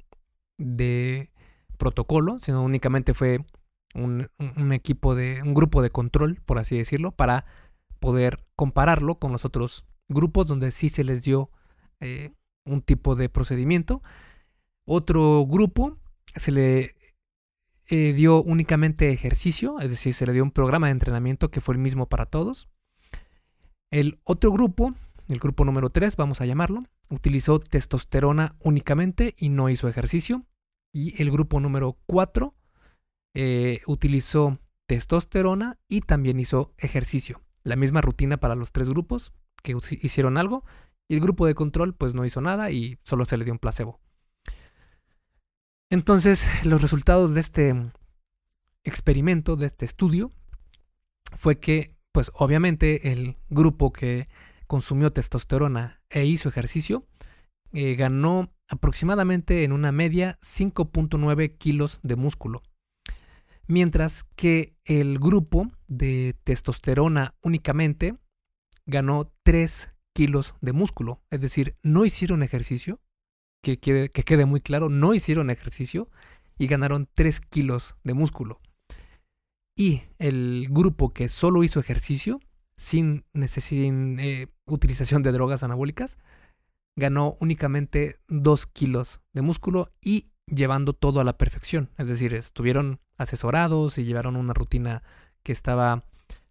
de 0.57 1.29
protocolo, 1.77 2.39
sino 2.39 2.63
únicamente 2.63 3.13
fue 3.13 3.45
un, 3.95 4.29
equipo 4.73 5.15
de, 5.15 5.41
un 5.43 5.53
grupo 5.53 5.81
de 5.81 5.89
control, 5.89 6.41
por 6.45 6.59
así 6.59 6.77
decirlo, 6.77 7.11
para 7.11 7.45
poder 7.99 8.39
compararlo 8.55 9.19
con 9.19 9.31
los 9.31 9.45
otros 9.45 9.85
grupos 10.07 10.47
donde 10.47 10.71
sí 10.71 10.89
se 10.89 11.03
les 11.03 11.23
dio 11.23 11.49
eh, 11.99 12.31
un 12.65 12.81
tipo 12.81 13.15
de 13.15 13.29
procedimiento. 13.29 14.01
Otro 14.85 15.45
grupo 15.45 15.97
se 16.35 16.51
le 16.51 16.95
eh, 17.87 18.13
dio 18.13 18.41
únicamente 18.41 19.11
ejercicio, 19.11 19.79
es 19.79 19.91
decir, 19.91 20.13
se 20.13 20.25
le 20.25 20.33
dio 20.33 20.43
un 20.43 20.51
programa 20.51 20.87
de 20.87 20.91
entrenamiento 20.91 21.49
que 21.51 21.61
fue 21.61 21.75
el 21.75 21.79
mismo 21.79 22.07
para 22.07 22.25
todos. 22.25 22.69
El 23.91 24.19
otro 24.23 24.51
grupo, 24.51 24.93
el 25.27 25.39
grupo 25.39 25.65
número 25.65 25.89
3, 25.89 26.15
vamos 26.15 26.41
a 26.41 26.45
llamarlo, 26.45 26.83
utilizó 27.09 27.59
testosterona 27.59 28.55
únicamente 28.59 29.35
y 29.37 29.49
no 29.49 29.69
hizo 29.69 29.87
ejercicio. 29.87 30.41
Y 30.93 31.21
el 31.21 31.31
grupo 31.31 31.59
número 31.59 31.97
4 32.07 32.55
eh, 33.35 33.81
utilizó 33.85 34.59
testosterona 34.87 35.77
y 35.87 36.01
también 36.01 36.39
hizo 36.39 36.73
ejercicio 36.77 37.41
la 37.63 37.75
misma 37.75 38.01
rutina 38.01 38.37
para 38.37 38.55
los 38.55 38.71
tres 38.71 38.89
grupos 38.89 39.33
que 39.63 39.77
hicieron 40.01 40.37
algo 40.37 40.63
y 41.07 41.15
el 41.15 41.21
grupo 41.21 41.45
de 41.45 41.55
control 41.55 41.93
pues 41.93 42.13
no 42.13 42.25
hizo 42.25 42.41
nada 42.41 42.71
y 42.71 42.97
solo 43.03 43.25
se 43.25 43.37
le 43.37 43.45
dio 43.45 43.53
un 43.53 43.59
placebo. 43.59 43.99
Entonces, 45.91 46.47
los 46.65 46.81
resultados 46.81 47.33
de 47.33 47.39
este 47.39 47.75
experimento, 48.83 49.55
de 49.55 49.65
este 49.65 49.85
estudio, 49.85 50.31
fue 51.35 51.59
que, 51.59 51.95
pues 52.11 52.31
obviamente, 52.35 53.11
el 53.11 53.37
grupo 53.49 53.91
que 53.91 54.27
consumió 54.67 55.11
testosterona 55.11 56.01
e 56.09 56.25
hizo 56.25 56.47
ejercicio 56.47 57.07
eh, 57.73 57.95
ganó 57.95 58.53
aproximadamente 58.67 59.63
en 59.63 59.71
una 59.71 59.91
media 59.91 60.37
5.9 60.41 61.57
kilos 61.57 61.99
de 62.03 62.15
músculo. 62.15 62.61
Mientras 63.67 64.25
que 64.35 64.75
el 64.85 65.17
grupo 65.17 65.71
de 65.87 66.35
testosterona 66.43 67.35
únicamente 67.41 68.17
ganó 68.85 69.31
3 69.43 69.89
kilos 70.13 70.53
de 70.61 70.73
músculo. 70.73 71.21
Es 71.29 71.41
decir, 71.41 71.75
no 71.81 72.05
hicieron 72.05 72.43
ejercicio, 72.43 72.99
que 73.61 73.79
quede, 73.79 74.09
que 74.09 74.23
quede 74.23 74.45
muy 74.45 74.61
claro, 74.61 74.89
no 74.89 75.13
hicieron 75.13 75.49
ejercicio 75.49 76.09
y 76.57 76.67
ganaron 76.67 77.07
3 77.13 77.41
kilos 77.41 77.97
de 78.03 78.13
músculo. 78.13 78.57
Y 79.75 80.03
el 80.17 80.67
grupo 80.69 81.13
que 81.13 81.29
solo 81.29 81.63
hizo 81.63 81.79
ejercicio, 81.79 82.39
sin, 82.75 83.23
sin 83.47 84.19
eh, 84.19 84.47
utilización 84.65 85.23
de 85.23 85.31
drogas 85.31 85.63
anabólicas, 85.63 86.17
ganó 86.95 87.37
únicamente 87.39 88.19
2 88.27 88.65
kilos 88.67 89.21
de 89.33 89.41
músculo 89.41 89.91
y 90.01 90.31
llevando 90.45 90.93
todo 90.93 91.21
a 91.21 91.23
la 91.23 91.37
perfección. 91.37 91.91
Es 91.97 92.07
decir, 92.07 92.33
estuvieron 92.33 92.99
asesorados 93.17 93.97
y 93.97 94.03
llevaron 94.03 94.35
una 94.35 94.53
rutina 94.53 95.03
que 95.43 95.51
estaba 95.51 96.03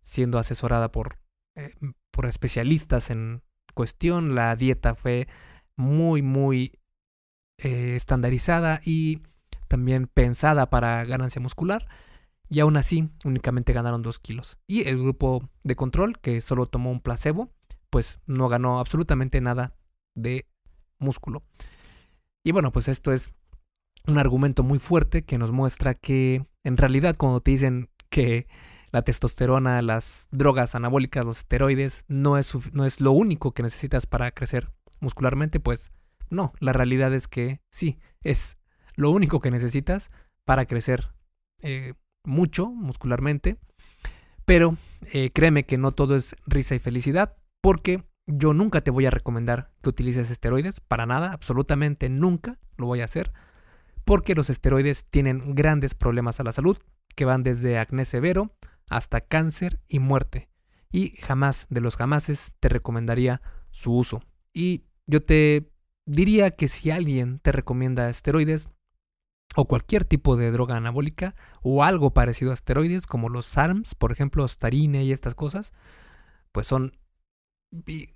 siendo 0.02 0.38
asesorada 0.38 0.90
por, 0.90 1.18
eh, 1.54 1.74
por 2.10 2.26
especialistas 2.26 3.10
en 3.10 3.42
cuestión. 3.74 4.34
La 4.34 4.56
dieta 4.56 4.94
fue 4.94 5.28
muy, 5.76 6.22
muy 6.22 6.78
eh, 7.58 7.94
estandarizada 7.96 8.80
y 8.84 9.20
también 9.68 10.06
pensada 10.06 10.70
para 10.70 11.04
ganancia 11.04 11.40
muscular. 11.40 11.86
Y 12.50 12.60
aún 12.60 12.76
así, 12.76 13.10
únicamente 13.24 13.72
ganaron 13.72 14.02
2 14.02 14.18
kilos. 14.20 14.58
Y 14.66 14.88
el 14.88 14.98
grupo 14.98 15.48
de 15.64 15.76
control, 15.76 16.18
que 16.18 16.40
solo 16.40 16.66
tomó 16.66 16.90
un 16.90 17.00
placebo, 17.00 17.50
pues 17.90 18.20
no 18.26 18.48
ganó 18.48 18.80
absolutamente 18.80 19.40
nada 19.40 19.74
de 20.14 20.46
músculo. 20.98 21.42
Y 22.44 22.52
bueno, 22.52 22.72
pues 22.72 22.88
esto 22.88 23.12
es 23.12 23.32
un 24.06 24.18
argumento 24.18 24.62
muy 24.62 24.78
fuerte 24.78 25.22
que 25.22 25.36
nos 25.36 25.52
muestra 25.52 25.94
que 25.94 26.46
en 26.64 26.76
realidad 26.76 27.16
cuando 27.16 27.40
te 27.40 27.50
dicen 27.50 27.90
que 28.08 28.46
la 28.90 29.02
testosterona, 29.02 29.82
las 29.82 30.28
drogas 30.30 30.74
anabólicas, 30.74 31.24
los 31.24 31.38
esteroides 31.38 32.04
no 32.08 32.38
es, 32.38 32.54
no 32.72 32.86
es 32.86 33.00
lo 33.00 33.12
único 33.12 33.52
que 33.52 33.62
necesitas 33.62 34.06
para 34.06 34.30
crecer 34.30 34.70
muscularmente, 35.00 35.60
pues 35.60 35.92
no, 36.30 36.52
la 36.60 36.72
realidad 36.72 37.14
es 37.14 37.28
que 37.28 37.60
sí, 37.70 37.98
es 38.22 38.58
lo 38.94 39.10
único 39.10 39.40
que 39.40 39.50
necesitas 39.50 40.10
para 40.44 40.66
crecer 40.66 41.12
eh, 41.62 41.94
mucho 42.24 42.68
muscularmente. 42.68 43.58
Pero 44.44 44.76
eh, 45.12 45.30
créeme 45.32 45.66
que 45.66 45.76
no 45.76 45.92
todo 45.92 46.16
es 46.16 46.34
risa 46.46 46.74
y 46.74 46.78
felicidad, 46.78 47.36
porque 47.60 48.02
yo 48.26 48.54
nunca 48.54 48.80
te 48.80 48.90
voy 48.90 49.06
a 49.06 49.10
recomendar 49.10 49.72
que 49.82 49.90
utilices 49.90 50.30
esteroides, 50.30 50.80
para 50.80 51.06
nada, 51.06 51.32
absolutamente 51.32 52.08
nunca 52.08 52.58
lo 52.76 52.86
voy 52.86 53.00
a 53.00 53.04
hacer, 53.04 53.32
porque 54.04 54.34
los 54.34 54.48
esteroides 54.48 55.06
tienen 55.10 55.54
grandes 55.54 55.94
problemas 55.94 56.40
a 56.40 56.44
la 56.44 56.52
salud, 56.52 56.78
que 57.14 57.24
van 57.24 57.42
desde 57.42 57.78
acné 57.78 58.04
severo 58.04 58.54
hasta 58.88 59.20
cáncer 59.20 59.80
y 59.86 59.98
muerte. 59.98 60.48
Y 60.90 61.16
jamás 61.20 61.66
de 61.68 61.80
los 61.80 61.96
jamases 61.96 62.52
te 62.60 62.68
recomendaría 62.68 63.42
su 63.70 63.94
uso. 63.94 64.22
Y 64.54 64.84
yo 65.06 65.22
te 65.22 65.70
diría 66.08 66.50
que 66.50 66.68
si 66.68 66.90
alguien 66.90 67.38
te 67.38 67.52
recomienda 67.52 68.08
esteroides 68.08 68.70
o 69.54 69.66
cualquier 69.66 70.04
tipo 70.04 70.36
de 70.36 70.50
droga 70.50 70.76
anabólica 70.76 71.34
o 71.62 71.84
algo 71.84 72.12
parecido 72.12 72.50
a 72.50 72.54
esteroides 72.54 73.06
como 73.06 73.28
los 73.28 73.46
SARMs, 73.46 73.94
por 73.94 74.10
ejemplo, 74.10 74.46
starine 74.48 75.04
y 75.04 75.12
estas 75.12 75.34
cosas, 75.34 75.72
pues 76.50 76.66
son 76.66 76.96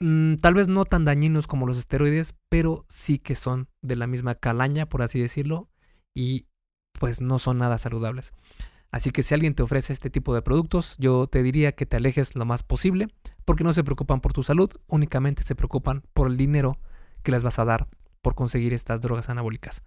mm, 0.01 0.37
tal 0.37 0.55
vez 0.55 0.69
no 0.69 0.85
tan 0.85 1.05
dañinos 1.05 1.47
como 1.47 1.67
los 1.67 1.79
esteroides, 1.79 2.35
pero 2.49 2.87
sí 2.89 3.19
que 3.19 3.35
son 3.35 3.69
de 3.83 3.97
la 3.97 4.07
misma 4.07 4.35
calaña, 4.35 4.87
por 4.87 5.03
así 5.03 5.21
decirlo, 5.21 5.69
y 6.15 6.47
pues 6.99 7.21
no 7.21 7.39
son 7.39 7.59
nada 7.59 7.77
saludables. 7.77 8.33
Así 8.91 9.11
que 9.11 9.23
si 9.23 9.35
alguien 9.35 9.55
te 9.55 9.63
ofrece 9.63 9.93
este 9.93 10.11
tipo 10.11 10.35
de 10.35 10.43
productos, 10.43 10.97
yo 10.99 11.27
te 11.27 11.43
diría 11.43 11.73
que 11.73 11.87
te 11.87 11.97
alejes 11.97 12.37
lo 12.37 12.45
más 12.45 12.63
posible, 12.63 13.09
porque 13.45 13.65
no 13.65 13.73
se 13.73 13.85
preocupan 13.85 14.21
por 14.21 14.33
tu 14.33 14.43
salud, 14.43 14.71
únicamente 14.87 15.43
se 15.43 15.55
preocupan 15.55 16.05
por 16.13 16.29
el 16.29 16.37
dinero 16.37 16.75
que 17.23 17.33
les 17.33 17.43
vas 17.43 17.59
a 17.59 17.65
dar 17.65 17.89
por 18.21 18.35
conseguir 18.35 18.73
estas 18.73 19.01
drogas 19.01 19.29
anabólicas. 19.29 19.83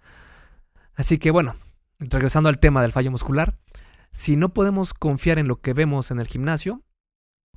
Así 0.95 1.17
que 1.17 1.31
bueno, 1.31 1.55
regresando 1.99 2.49
al 2.49 2.59
tema 2.59 2.81
del 2.81 2.91
fallo 2.91 3.11
muscular, 3.11 3.57
si 4.11 4.37
no 4.37 4.53
podemos 4.53 4.93
confiar 4.93 5.39
en 5.39 5.47
lo 5.47 5.61
que 5.61 5.73
vemos 5.73 6.11
en 6.11 6.19
el 6.19 6.27
gimnasio, 6.27 6.81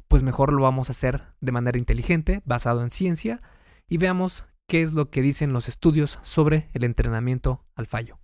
pues 0.08 0.22
mejor 0.22 0.52
lo 0.52 0.62
vamos 0.62 0.88
a 0.88 0.92
hacer 0.92 1.22
de 1.40 1.52
manera 1.52 1.78
inteligente, 1.78 2.42
basado 2.44 2.82
en 2.82 2.90
ciencia, 2.90 3.40
y 3.88 3.98
veamos 3.98 4.44
qué 4.66 4.82
es 4.82 4.92
lo 4.92 5.10
que 5.10 5.22
dicen 5.22 5.52
los 5.52 5.68
estudios 5.68 6.18
sobre 6.22 6.68
el 6.72 6.84
entrenamiento 6.84 7.58
al 7.74 7.86
fallo. 7.86 8.18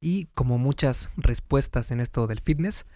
Y 0.00 0.26
como 0.26 0.56
muchas 0.56 1.10
respuestas 1.16 1.90
en 1.90 2.00
esto 2.00 2.26
del 2.26 2.40
fitness, 2.40 2.86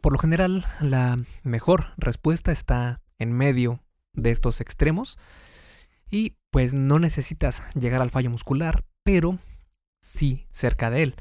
por 0.00 0.12
lo 0.12 0.18
general 0.18 0.66
la 0.80 1.16
mejor 1.44 1.92
respuesta 1.96 2.50
está 2.50 3.00
en 3.18 3.32
medio 3.32 3.80
de 4.12 4.32
estos 4.32 4.60
extremos 4.60 5.18
y 6.10 6.36
pues 6.52 6.74
no 6.74 6.98
necesitas 6.98 7.62
llegar 7.74 8.02
al 8.02 8.10
fallo 8.10 8.30
muscular, 8.30 8.84
pero 9.02 9.38
sí 10.02 10.46
cerca 10.52 10.90
de 10.90 11.02
él. 11.02 11.14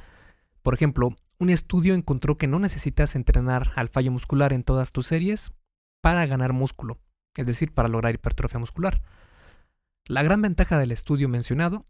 Por 0.62 0.74
ejemplo, 0.74 1.16
un 1.40 1.50
estudio 1.50 1.96
encontró 1.96 2.38
que 2.38 2.48
no 2.48 2.60
necesitas 2.60 3.16
entrenar 3.16 3.72
al 3.78 3.88
fallo 3.88 4.12
muscular 4.12 4.52
en 4.52 4.64
todas 4.64 4.92
tus 4.92 5.08
series 5.08 5.54
para 6.02 6.26
ganar 6.26 6.52
músculo, 6.52 7.00
es 7.38 7.48
decir, 7.48 7.74
para 7.74 7.88
lograr 7.88 8.14
hipertrofia 8.14 8.60
muscular. 8.60 9.02
La 10.06 10.22
gran 10.22 10.42
ventaja 10.42 10.78
del 10.78 10.92
estudio 10.92 11.30
mencionado 11.30 11.86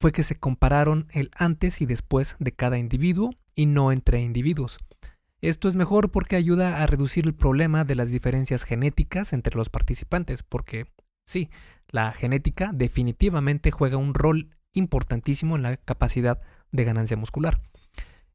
fue 0.00 0.10
que 0.10 0.22
se 0.22 0.38
compararon 0.38 1.04
el 1.12 1.30
antes 1.36 1.82
y 1.82 1.86
después 1.86 2.36
de 2.38 2.52
cada 2.52 2.78
individuo 2.78 3.28
y 3.54 3.66
no 3.66 3.92
entre 3.92 4.22
individuos. 4.22 4.78
Esto 5.42 5.68
es 5.68 5.76
mejor 5.76 6.10
porque 6.10 6.36
ayuda 6.36 6.82
a 6.82 6.86
reducir 6.86 7.26
el 7.26 7.34
problema 7.34 7.84
de 7.84 7.94
las 7.94 8.10
diferencias 8.10 8.64
genéticas 8.64 9.34
entre 9.34 9.54
los 9.54 9.68
participantes, 9.68 10.42
porque 10.42 10.86
sí, 11.26 11.50
la 11.88 12.12
genética 12.12 12.70
definitivamente 12.72 13.70
juega 13.70 13.96
un 13.96 14.14
rol 14.14 14.50
importantísimo 14.72 15.56
en 15.56 15.62
la 15.62 15.76
capacidad 15.76 16.40
de 16.72 16.84
ganancia 16.84 17.16
muscular. 17.16 17.60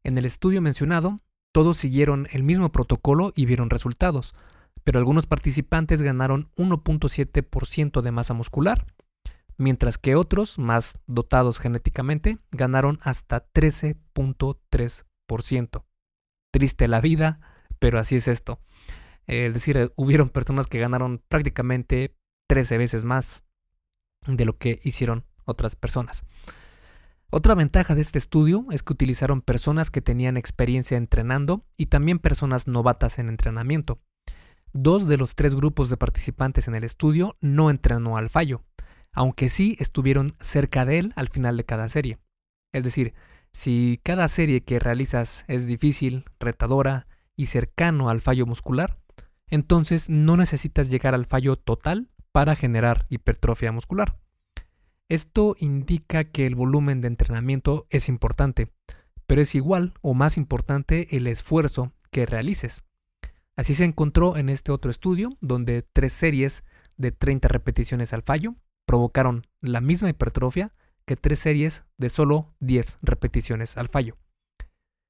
En 0.04 0.18
el 0.18 0.26
estudio 0.26 0.62
mencionado, 0.62 1.20
todos 1.54 1.78
siguieron 1.78 2.28
el 2.32 2.44
mismo 2.44 2.72
protocolo 2.72 3.34
y 3.36 3.46
vieron 3.46 3.70
resultados, 3.70 4.34
pero 4.84 5.00
algunos 5.00 5.28
participantes 5.28 6.02
ganaron 6.02 6.50
1.7% 6.56 8.02
de 8.02 8.12
masa 8.12 8.34
muscular 8.34 8.86
mientras 9.62 9.98
que 9.98 10.16
otros, 10.16 10.60
más 10.60 11.00
dotados 11.08 11.60
genéticamente, 11.60 12.38
ganaron 12.52 13.00
hasta 13.04 13.46
13.3%. 13.54 15.84
Triste 16.52 16.88
la 16.88 17.00
vida, 17.00 17.36
pero 17.80 18.00
así 18.00 18.16
es 18.16 18.28
esto. 18.28 18.60
Es 19.28 19.54
decir, 19.54 19.94
hubieron 19.96 20.30
personas 20.30 20.66
que 20.68 20.80
ganaron 20.80 21.22
prácticamente 21.30 22.18
13 22.52 22.78
veces 22.78 23.06
más 23.06 23.46
de 24.28 24.44
lo 24.44 24.58
que 24.58 24.82
hicieron 24.84 25.24
otras 25.46 25.78
personas. 25.78 26.26
Otra 27.30 27.56
ventaja 27.56 27.96
de 27.96 28.02
este 28.02 28.20
estudio 28.20 28.66
es 28.72 28.84
que 28.84 28.92
utilizaron 28.92 29.42
personas 29.42 29.90
que 29.90 30.02
tenían 30.02 30.36
experiencia 30.36 30.98
entrenando 30.98 31.62
y 31.78 31.86
también 31.86 32.20
personas 32.20 32.68
novatas 32.68 33.20
en 33.20 33.30
entrenamiento. 33.30 34.00
Dos 34.74 35.08
de 35.08 35.16
los 35.16 35.36
tres 35.36 35.56
grupos 35.56 35.90
de 35.90 35.96
participantes 35.96 36.68
en 36.68 36.76
el 36.76 36.84
estudio 36.84 37.38
no 37.40 37.70
entrenó 37.70 38.18
al 38.18 38.30
fallo, 38.30 38.62
aunque 39.14 39.48
sí 39.48 39.78
estuvieron 39.80 40.34
cerca 40.42 40.84
de 40.84 41.00
él 41.00 41.14
al 41.16 41.30
final 41.30 41.56
de 41.56 41.64
cada 41.64 41.88
serie. 41.88 42.18
Es 42.74 42.84
decir, 42.84 43.14
si 43.54 44.02
cada 44.04 44.28
serie 44.28 44.66
que 44.66 44.78
realizas 44.78 45.46
es 45.48 45.68
difícil, 45.68 46.26
retadora 46.38 47.08
y 47.38 47.46
cercano 47.46 48.10
al 48.10 48.20
fallo 48.20 48.46
muscular, 48.46 48.94
entonces 49.48 50.10
no 50.10 50.36
necesitas 50.36 50.90
llegar 50.90 51.16
al 51.16 51.26
fallo 51.26 51.56
total 51.56 52.10
para 52.32 52.56
generar 52.56 53.06
hipertrofia 53.10 53.72
muscular. 53.72 54.18
Esto 55.10 55.56
indica 55.60 56.24
que 56.24 56.46
el 56.46 56.56
volumen 56.56 57.02
de 57.02 57.10
entrenamiento 57.10 57.86
es 57.90 58.08
importante, 58.08 58.72
pero 59.28 59.42
es 59.42 59.56
igual 59.56 59.94
o 60.02 60.14
más 60.14 60.38
importante 60.38 61.16
el 61.18 61.28
esfuerzo 61.28 61.92
que 62.12 62.26
realices. 62.26 62.84
Así 63.58 63.76
se 63.76 63.84
encontró 63.84 64.38
en 64.38 64.50
este 64.50 64.72
otro 64.72 64.90
estudio, 64.90 65.30
donde 65.42 65.82
tres 65.82 66.14
series 66.14 66.64
de 66.98 67.12
30 67.12 67.48
repeticiones 67.50 68.14
al 68.14 68.24
fallo 68.24 68.54
provocaron 68.86 69.46
la 69.60 69.82
misma 69.82 70.10
hipertrofia 70.10 70.74
que 71.06 71.16
tres 71.16 71.40
series 71.40 71.84
de 71.98 72.10
solo 72.10 72.46
10 72.60 73.00
repeticiones 73.02 73.78
al 73.78 73.90
fallo, 73.90 74.18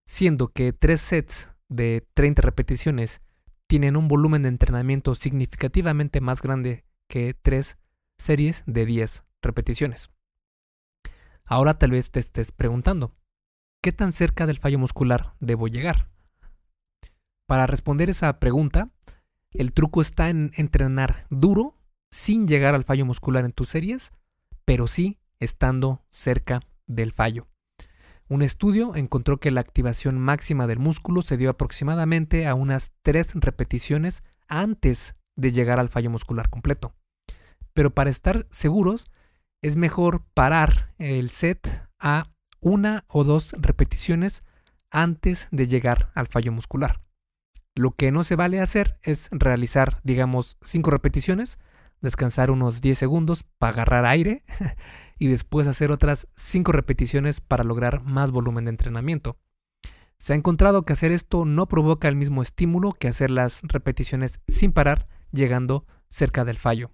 siendo 0.06 0.48
que 0.48 0.74
tres 0.74 1.02
sets 1.02 1.50
de 1.70 2.08
30 2.14 2.42
repeticiones 2.42 3.22
tienen 3.68 3.96
un 3.96 4.08
volumen 4.08 4.42
de 4.42 4.50
entrenamiento 4.50 5.16
significativamente 5.16 6.22
más 6.22 6.42
grande 6.42 6.84
que 7.12 7.34
tres 7.34 7.78
series 8.18 8.64
de 8.66 8.86
10 8.86 9.26
repeticiones. 9.42 10.12
Ahora 11.44 11.78
tal 11.78 11.92
vez 11.92 12.10
te 12.10 12.22
estés 12.22 12.54
preguntando, 12.54 13.14
¿qué 13.84 13.92
tan 13.92 14.14
cerca 14.14 14.48
del 14.48 14.60
fallo 14.60 14.80
muscular 14.80 15.36
debo 15.42 15.68
llegar? 15.68 16.10
Para 17.48 17.68
responder 17.68 18.10
esa 18.10 18.40
pregunta, 18.40 18.92
el 19.52 19.74
truco 19.74 20.02
está 20.02 20.30
en 20.30 20.52
entrenar 20.56 21.28
duro 21.30 21.78
sin 22.10 22.48
llegar 22.48 22.76
al 22.76 22.86
fallo 22.86 23.06
muscular 23.06 23.44
en 23.44 23.52
tus 23.52 23.68
series, 23.68 24.14
pero 24.64 24.88
sí 24.88 25.20
estando 25.42 26.06
cerca 26.10 26.62
del 26.88 27.12
fallo. 27.12 27.50
Un 28.30 28.42
estudio 28.42 28.96
encontró 28.96 29.42
que 29.42 29.52
la 29.52 29.60
activación 29.60 30.18
máxima 30.18 30.66
del 30.66 30.80
músculo 30.80 31.22
se 31.24 31.36
dio 31.36 31.50
aproximadamente 31.50 32.48
a 32.48 32.56
unas 32.56 32.94
3 33.02 33.34
repeticiones 33.36 34.24
antes 34.48 35.14
de 35.36 35.52
llegar 35.52 35.78
al 35.78 35.90
fallo 35.90 36.10
muscular 36.10 36.50
completo. 36.50 36.96
Pero 37.74 37.94
para 37.94 38.10
estar 38.10 38.48
seguros, 38.50 39.10
es 39.62 39.76
mejor 39.76 40.24
parar 40.34 40.94
el 40.98 41.30
set 41.30 41.88
a 42.00 42.28
una 42.60 43.06
o 43.08 43.24
dos 43.24 43.54
repeticiones 43.58 44.44
antes 44.90 45.48
de 45.52 45.68
llegar 45.68 46.12
al 46.16 46.28
fallo 46.28 46.52
muscular. 46.52 47.02
Lo 47.76 47.92
que 47.92 48.12
no 48.12 48.24
se 48.24 48.36
vale 48.36 48.60
hacer 48.60 49.00
es 49.02 49.30
realizar, 49.32 50.02
digamos, 50.04 50.58
5 50.62 50.92
repeticiones, 50.92 51.58
descansar 52.02 52.52
unos 52.52 52.82
10 52.82 52.98
segundos 52.98 53.46
para 53.58 53.74
agarrar 53.74 54.06
aire 54.06 54.42
y 55.18 55.28
después 55.28 55.68
hacer 55.68 55.92
otras 55.92 56.28
5 56.36 56.72
repeticiones 56.72 57.40
para 57.40 57.64
lograr 57.64 58.04
más 58.04 58.32
volumen 58.32 58.66
de 58.66 58.72
entrenamiento. 58.72 59.38
Se 60.18 60.34
ha 60.34 60.36
encontrado 60.36 60.84
que 60.84 60.94
hacer 60.94 61.12
esto 61.12 61.46
no 61.46 61.68
provoca 61.68 62.08
el 62.08 62.16
mismo 62.16 62.42
estímulo 62.42 62.92
que 62.94 63.08
hacer 63.08 63.32
las 63.32 63.62
repeticiones 63.64 64.40
sin 64.48 64.72
parar, 64.72 65.08
llegando 65.32 65.86
cerca 66.10 66.46
del 66.46 66.58
fallo. 66.58 66.92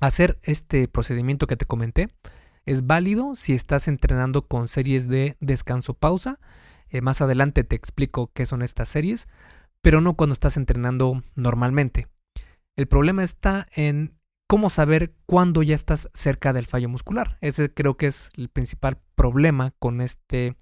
Hacer 0.00 0.38
este 0.42 0.86
procedimiento 0.86 1.48
que 1.48 1.56
te 1.56 1.66
comenté 1.66 2.06
es 2.66 2.86
válido 2.86 3.34
si 3.34 3.54
estás 3.54 3.88
entrenando 3.88 4.46
con 4.46 4.68
series 4.68 5.08
de 5.08 5.36
descanso-pausa. 5.40 6.38
Eh, 6.90 7.00
más 7.00 7.20
adelante 7.20 7.64
te 7.64 7.74
explico 7.74 8.30
qué 8.32 8.46
son 8.46 8.62
estas 8.62 8.88
series, 8.88 9.26
pero 9.82 10.00
no 10.00 10.14
cuando 10.14 10.34
estás 10.34 10.56
entrenando 10.56 11.24
normalmente. 11.34 12.06
El 12.76 12.86
problema 12.86 13.24
está 13.24 13.66
en 13.74 14.14
cómo 14.46 14.70
saber 14.70 15.14
cuándo 15.26 15.64
ya 15.64 15.74
estás 15.74 16.08
cerca 16.14 16.52
del 16.52 16.66
fallo 16.66 16.88
muscular. 16.88 17.36
Ese 17.40 17.74
creo 17.74 17.96
que 17.96 18.06
es 18.06 18.30
el 18.36 18.48
principal 18.48 18.98
problema 19.16 19.72
con 19.80 20.00
este, 20.00 20.56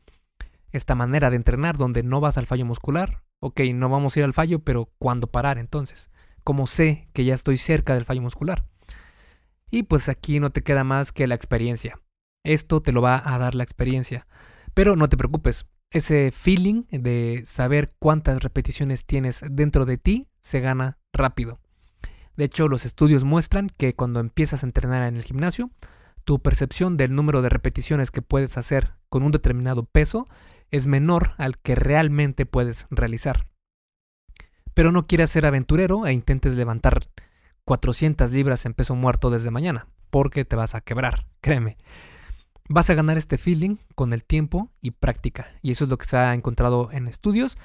esta 0.72 0.94
manera 0.94 1.28
de 1.28 1.36
entrenar, 1.36 1.76
donde 1.76 2.02
no 2.02 2.20
vas 2.20 2.38
al 2.38 2.46
fallo 2.46 2.64
muscular. 2.64 3.22
Ok, 3.40 3.60
no 3.74 3.90
vamos 3.90 4.16
a 4.16 4.20
ir 4.20 4.24
al 4.24 4.32
fallo, 4.32 4.60
pero 4.60 4.90
¿cuándo 4.98 5.26
parar 5.26 5.58
entonces? 5.58 6.10
¿Cómo 6.42 6.66
sé 6.66 7.10
que 7.12 7.26
ya 7.26 7.34
estoy 7.34 7.58
cerca 7.58 7.92
del 7.92 8.06
fallo 8.06 8.22
muscular? 8.22 8.64
Y 9.70 9.84
pues 9.84 10.08
aquí 10.08 10.40
no 10.40 10.50
te 10.50 10.62
queda 10.62 10.84
más 10.84 11.12
que 11.12 11.26
la 11.26 11.34
experiencia. 11.34 12.00
Esto 12.44 12.80
te 12.80 12.92
lo 12.92 13.02
va 13.02 13.20
a 13.24 13.38
dar 13.38 13.54
la 13.54 13.64
experiencia. 13.64 14.26
Pero 14.74 14.94
no 14.96 15.08
te 15.08 15.16
preocupes, 15.16 15.66
ese 15.90 16.30
feeling 16.30 16.84
de 16.90 17.42
saber 17.46 17.90
cuántas 17.98 18.42
repeticiones 18.42 19.04
tienes 19.04 19.42
dentro 19.50 19.84
de 19.86 19.98
ti 19.98 20.28
se 20.40 20.60
gana 20.60 20.98
rápido. 21.12 21.58
De 22.36 22.44
hecho, 22.44 22.68
los 22.68 22.84
estudios 22.84 23.24
muestran 23.24 23.70
que 23.70 23.94
cuando 23.94 24.20
empiezas 24.20 24.62
a 24.62 24.66
entrenar 24.66 25.02
en 25.04 25.16
el 25.16 25.22
gimnasio, 25.22 25.70
tu 26.24 26.40
percepción 26.40 26.96
del 26.96 27.14
número 27.14 27.40
de 27.40 27.48
repeticiones 27.48 28.10
que 28.10 28.20
puedes 28.20 28.58
hacer 28.58 28.94
con 29.08 29.22
un 29.22 29.32
determinado 29.32 29.84
peso 29.84 30.26
es 30.70 30.86
menor 30.86 31.34
al 31.38 31.58
que 31.58 31.74
realmente 31.74 32.44
puedes 32.46 32.86
realizar. 32.90 33.48
Pero 34.74 34.92
no 34.92 35.06
quieras 35.06 35.30
ser 35.30 35.46
aventurero 35.46 36.06
e 36.06 36.12
intentes 36.12 36.54
levantar 36.54 37.06
400 37.66 38.32
libras 38.32 38.64
en 38.64 38.72
peso 38.72 38.94
muerto 38.94 39.28
desde 39.28 39.50
mañana, 39.50 39.88
porque 40.08 40.44
te 40.44 40.56
vas 40.56 40.74
a 40.74 40.80
quebrar, 40.80 41.26
créeme. 41.42 41.76
Vas 42.68 42.88
a 42.88 42.94
ganar 42.94 43.18
este 43.18 43.38
feeling 43.38 43.76
con 43.94 44.12
el 44.12 44.24
tiempo 44.24 44.70
y 44.80 44.92
práctica, 44.92 45.46
y 45.62 45.72
eso 45.72 45.84
es 45.84 45.90
lo 45.90 45.98
que 45.98 46.06
se 46.06 46.16
ha 46.16 46.32
encontrado 46.32 46.90
en 46.92 47.08
estudios, 47.08 47.58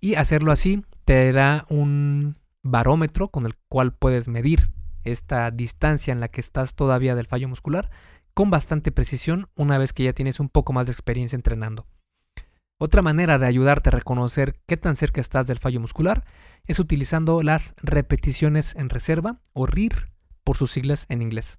y 0.00 0.16
hacerlo 0.16 0.52
así 0.52 0.82
te 1.04 1.32
da 1.32 1.66
un 1.68 2.38
barómetro 2.62 3.28
con 3.28 3.46
el 3.46 3.54
cual 3.68 3.94
puedes 3.94 4.26
medir 4.26 4.72
esta 5.04 5.50
distancia 5.50 6.12
en 6.12 6.20
la 6.20 6.28
que 6.28 6.40
estás 6.40 6.74
todavía 6.74 7.14
del 7.14 7.26
fallo 7.26 7.48
muscular 7.48 7.90
con 8.34 8.50
bastante 8.50 8.90
precisión 8.90 9.48
una 9.54 9.78
vez 9.78 9.92
que 9.92 10.04
ya 10.04 10.12
tienes 10.12 10.40
un 10.40 10.48
poco 10.48 10.72
más 10.72 10.86
de 10.86 10.92
experiencia 10.92 11.36
entrenando. 11.36 11.86
Otra 12.84 13.00
manera 13.00 13.38
de 13.38 13.46
ayudarte 13.46 13.90
a 13.90 13.92
reconocer 13.92 14.56
qué 14.66 14.76
tan 14.76 14.96
cerca 14.96 15.20
estás 15.20 15.46
del 15.46 15.60
fallo 15.60 15.78
muscular 15.78 16.24
es 16.66 16.80
utilizando 16.80 17.40
las 17.44 17.76
repeticiones 17.80 18.74
en 18.74 18.88
reserva 18.88 19.38
o 19.52 19.66
RIR 19.66 20.08
por 20.42 20.56
sus 20.56 20.72
siglas 20.72 21.06
en 21.08 21.22
inglés. 21.22 21.54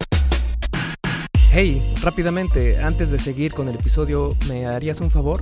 Hey, 1.50 1.94
rápidamente, 2.02 2.78
antes 2.78 3.10
de 3.10 3.20
seguir 3.20 3.54
con 3.54 3.70
el 3.70 3.76
episodio, 3.76 4.36
¿me 4.50 4.66
harías 4.66 5.00
un 5.00 5.12
favor? 5.12 5.42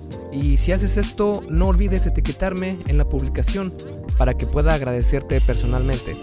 Y 0.31 0.57
si 0.57 0.71
haces 0.71 0.97
esto, 0.97 1.43
no 1.49 1.67
olvides 1.67 2.05
etiquetarme 2.05 2.77
en 2.87 2.97
la 2.97 3.07
publicación 3.07 3.73
para 4.17 4.35
que 4.35 4.45
pueda 4.45 4.73
agradecerte 4.73 5.41
personalmente. 5.41 6.15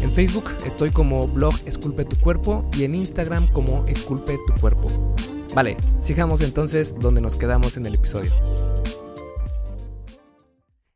En 0.00 0.12
Facebook 0.12 0.50
estoy 0.66 0.90
como 0.90 1.28
blog 1.28 1.54
Esculpe 1.66 2.04
tu 2.04 2.16
cuerpo 2.16 2.68
y 2.76 2.84
en 2.84 2.94
Instagram 2.94 3.50
como 3.52 3.86
Esculpe 3.86 4.38
tu 4.46 4.54
cuerpo. 4.60 5.14
Vale, 5.54 5.76
sigamos 6.00 6.40
entonces 6.40 6.94
donde 6.98 7.20
nos 7.20 7.36
quedamos 7.36 7.76
en 7.76 7.86
el 7.86 7.94
episodio. 7.94 8.32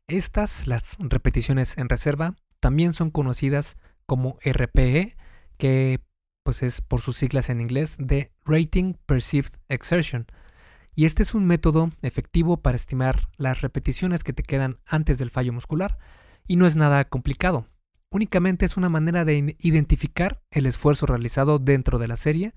Estas, 0.07 0.65
las 0.65 0.95
repeticiones 0.99 1.77
en 1.77 1.87
reserva, 1.87 2.33
también 2.59 2.93
son 2.93 3.11
conocidas 3.11 3.77
como 4.05 4.37
RPE, 4.43 5.15
que 5.57 6.01
pues 6.43 6.63
es 6.63 6.81
por 6.81 7.01
sus 7.01 7.15
siglas 7.15 7.49
en 7.49 7.61
inglés 7.61 7.95
de 7.99 8.31
Rating 8.43 8.95
Perceived 9.05 9.51
Exertion. 9.69 10.25
Y 10.95 11.05
este 11.05 11.23
es 11.23 11.33
un 11.33 11.45
método 11.45 11.89
efectivo 12.01 12.57
para 12.57 12.75
estimar 12.75 13.29
las 13.37 13.61
repeticiones 13.61 14.23
que 14.23 14.33
te 14.33 14.43
quedan 14.43 14.77
antes 14.87 15.17
del 15.17 15.31
fallo 15.31 15.53
muscular 15.53 15.97
y 16.47 16.55
no 16.55 16.65
es 16.65 16.75
nada 16.75 17.05
complicado. 17.05 17.65
Únicamente 18.09 18.65
es 18.65 18.75
una 18.75 18.89
manera 18.89 19.23
de 19.23 19.55
identificar 19.59 20.41
el 20.49 20.65
esfuerzo 20.65 21.05
realizado 21.05 21.59
dentro 21.59 21.99
de 21.99 22.07
la 22.07 22.15
serie 22.15 22.53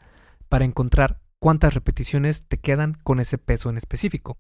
para 0.48 0.64
encontrar 0.64 1.20
cuántas 1.38 1.74
repeticiones 1.74 2.46
te 2.46 2.58
quedan 2.58 2.94
con 3.04 3.20
ese 3.20 3.36
peso 3.36 3.68
en 3.68 3.76
específico. 3.76 4.38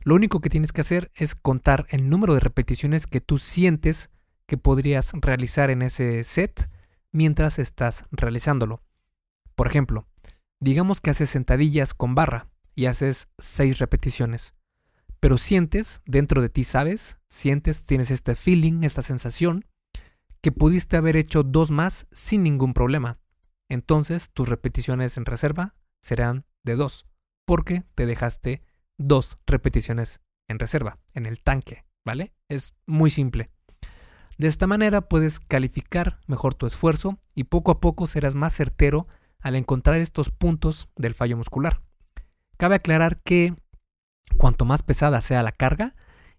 Lo 0.00 0.14
único 0.14 0.40
que 0.40 0.50
tienes 0.50 0.72
que 0.72 0.80
hacer 0.80 1.10
es 1.14 1.34
contar 1.34 1.86
el 1.90 2.08
número 2.08 2.34
de 2.34 2.40
repeticiones 2.40 3.06
que 3.06 3.20
tú 3.20 3.38
sientes 3.38 4.10
que 4.46 4.56
podrías 4.56 5.12
realizar 5.14 5.70
en 5.70 5.82
ese 5.82 6.24
set 6.24 6.68
mientras 7.12 7.58
estás 7.58 8.04
realizándolo. 8.10 8.80
Por 9.54 9.66
ejemplo, 9.66 10.06
digamos 10.60 11.00
que 11.00 11.10
haces 11.10 11.30
sentadillas 11.30 11.94
con 11.94 12.14
barra 12.14 12.48
y 12.74 12.86
haces 12.86 13.28
6 13.38 13.78
repeticiones, 13.78 14.54
pero 15.20 15.38
sientes, 15.38 16.00
dentro 16.04 16.42
de 16.42 16.48
ti 16.48 16.64
sabes, 16.64 17.16
sientes, 17.28 17.86
tienes 17.86 18.10
este 18.10 18.34
feeling, 18.34 18.82
esta 18.82 19.02
sensación, 19.02 19.66
que 20.40 20.50
pudiste 20.50 20.96
haber 20.96 21.16
hecho 21.16 21.44
dos 21.44 21.70
más 21.70 22.06
sin 22.10 22.42
ningún 22.42 22.74
problema. 22.74 23.20
Entonces 23.68 24.30
tus 24.30 24.48
repeticiones 24.48 25.16
en 25.16 25.24
reserva 25.24 25.76
serán 26.00 26.44
de 26.64 26.74
2, 26.74 27.06
porque 27.44 27.84
te 27.94 28.06
dejaste 28.06 28.62
dos 28.98 29.38
repeticiones 29.46 30.20
en 30.48 30.58
reserva, 30.58 30.98
en 31.14 31.26
el 31.26 31.42
tanque, 31.42 31.84
¿vale? 32.04 32.32
Es 32.48 32.74
muy 32.86 33.10
simple. 33.10 33.50
De 34.38 34.48
esta 34.48 34.66
manera 34.66 35.02
puedes 35.02 35.38
calificar 35.38 36.18
mejor 36.26 36.54
tu 36.54 36.66
esfuerzo 36.66 37.16
y 37.34 37.44
poco 37.44 37.70
a 37.70 37.80
poco 37.80 38.06
serás 38.06 38.34
más 38.34 38.54
certero 38.54 39.06
al 39.38 39.54
encontrar 39.54 40.00
estos 40.00 40.30
puntos 40.30 40.88
del 40.96 41.14
fallo 41.14 41.36
muscular. 41.36 41.80
Cabe 42.62 42.76
aclarar 42.76 43.20
que 43.24 43.56
cuanto 44.38 44.64
más 44.64 44.84
pesada 44.84 45.20
sea 45.20 45.42
la 45.42 45.50
carga 45.50 45.92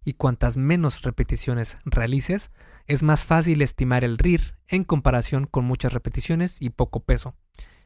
y 0.06 0.14
cuantas 0.14 0.56
menos 0.56 1.02
repeticiones 1.02 1.76
realices, 1.84 2.50
es 2.88 3.04
más 3.04 3.26
fácil 3.26 3.62
estimar 3.62 4.06
el 4.06 4.18
RIR 4.18 4.56
en 4.70 4.86
comparación 4.86 5.48
con 5.48 5.66
muchas 5.66 5.92
repeticiones 5.92 6.62
y 6.62 6.70
poco 6.70 7.02
peso. 7.02 7.36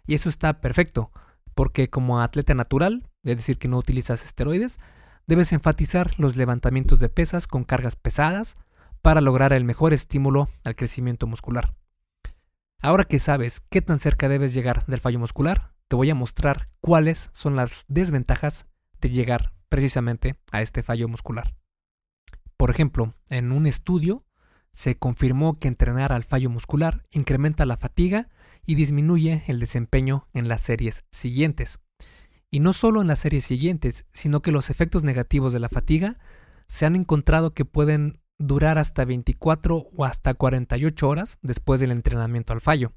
Y 0.05 0.13
eso 0.13 0.29
está 0.29 0.61
perfecto, 0.61 1.11
porque 1.55 1.89
como 1.89 2.21
atleta 2.21 2.53
natural, 2.53 3.09
es 3.23 3.37
decir, 3.37 3.57
que 3.57 3.69
no 3.69 3.79
utilizas 3.79 4.23
esteroides, 4.23 4.79
debes 5.25 5.51
enfatizar 5.51 6.11
los 6.19 6.35
levantamientos 6.35 6.99
de 6.99 7.09
pesas 7.09 7.47
con 7.47 7.63
cargas 7.63 7.95
pesadas 7.95 8.55
para 9.01 9.19
lograr 9.19 9.51
el 9.51 9.63
mejor 9.63 9.93
estímulo 9.93 10.47
al 10.63 10.75
crecimiento 10.75 11.25
muscular. 11.25 11.73
Ahora 12.83 13.05
que 13.05 13.17
sabes 13.17 13.61
qué 13.71 13.81
tan 13.81 13.97
cerca 13.97 14.29
debes 14.29 14.53
llegar 14.53 14.85
del 14.85 15.01
fallo 15.01 15.17
muscular, 15.17 15.71
te 15.87 15.95
voy 15.95 16.09
a 16.09 16.15
mostrar 16.15 16.69
cuáles 16.81 17.29
son 17.33 17.55
las 17.55 17.85
desventajas 17.87 18.65
de 18.99 19.09
llegar 19.09 19.53
precisamente 19.69 20.35
a 20.51 20.61
este 20.61 20.83
fallo 20.83 21.07
muscular. 21.07 21.55
Por 22.57 22.71
ejemplo, 22.71 23.11
en 23.29 23.51
un 23.51 23.67
estudio 23.67 24.25
se 24.71 24.97
confirmó 24.97 25.57
que 25.57 25.67
entrenar 25.67 26.11
al 26.11 26.23
fallo 26.23 26.49
muscular 26.49 27.05
incrementa 27.11 27.65
la 27.65 27.77
fatiga 27.77 28.29
y 28.65 28.75
disminuye 28.75 29.43
el 29.47 29.59
desempeño 29.59 30.23
en 30.33 30.47
las 30.47 30.61
series 30.61 31.03
siguientes. 31.11 31.79
Y 32.49 32.59
no 32.59 32.73
solo 32.73 33.01
en 33.01 33.07
las 33.07 33.19
series 33.19 33.45
siguientes, 33.45 34.05
sino 34.11 34.41
que 34.41 34.51
los 34.51 34.69
efectos 34.69 35.03
negativos 35.03 35.53
de 35.53 35.59
la 35.59 35.69
fatiga 35.69 36.17
se 36.67 36.85
han 36.85 36.95
encontrado 36.95 37.53
que 37.53 37.65
pueden 37.65 38.19
durar 38.37 38.77
hasta 38.77 39.05
24 39.05 39.89
o 39.95 40.05
hasta 40.05 40.33
48 40.33 41.09
horas 41.09 41.39
después 41.41 41.79
del 41.79 41.91
entrenamiento 41.91 42.53
al 42.53 42.61
fallo. 42.61 42.93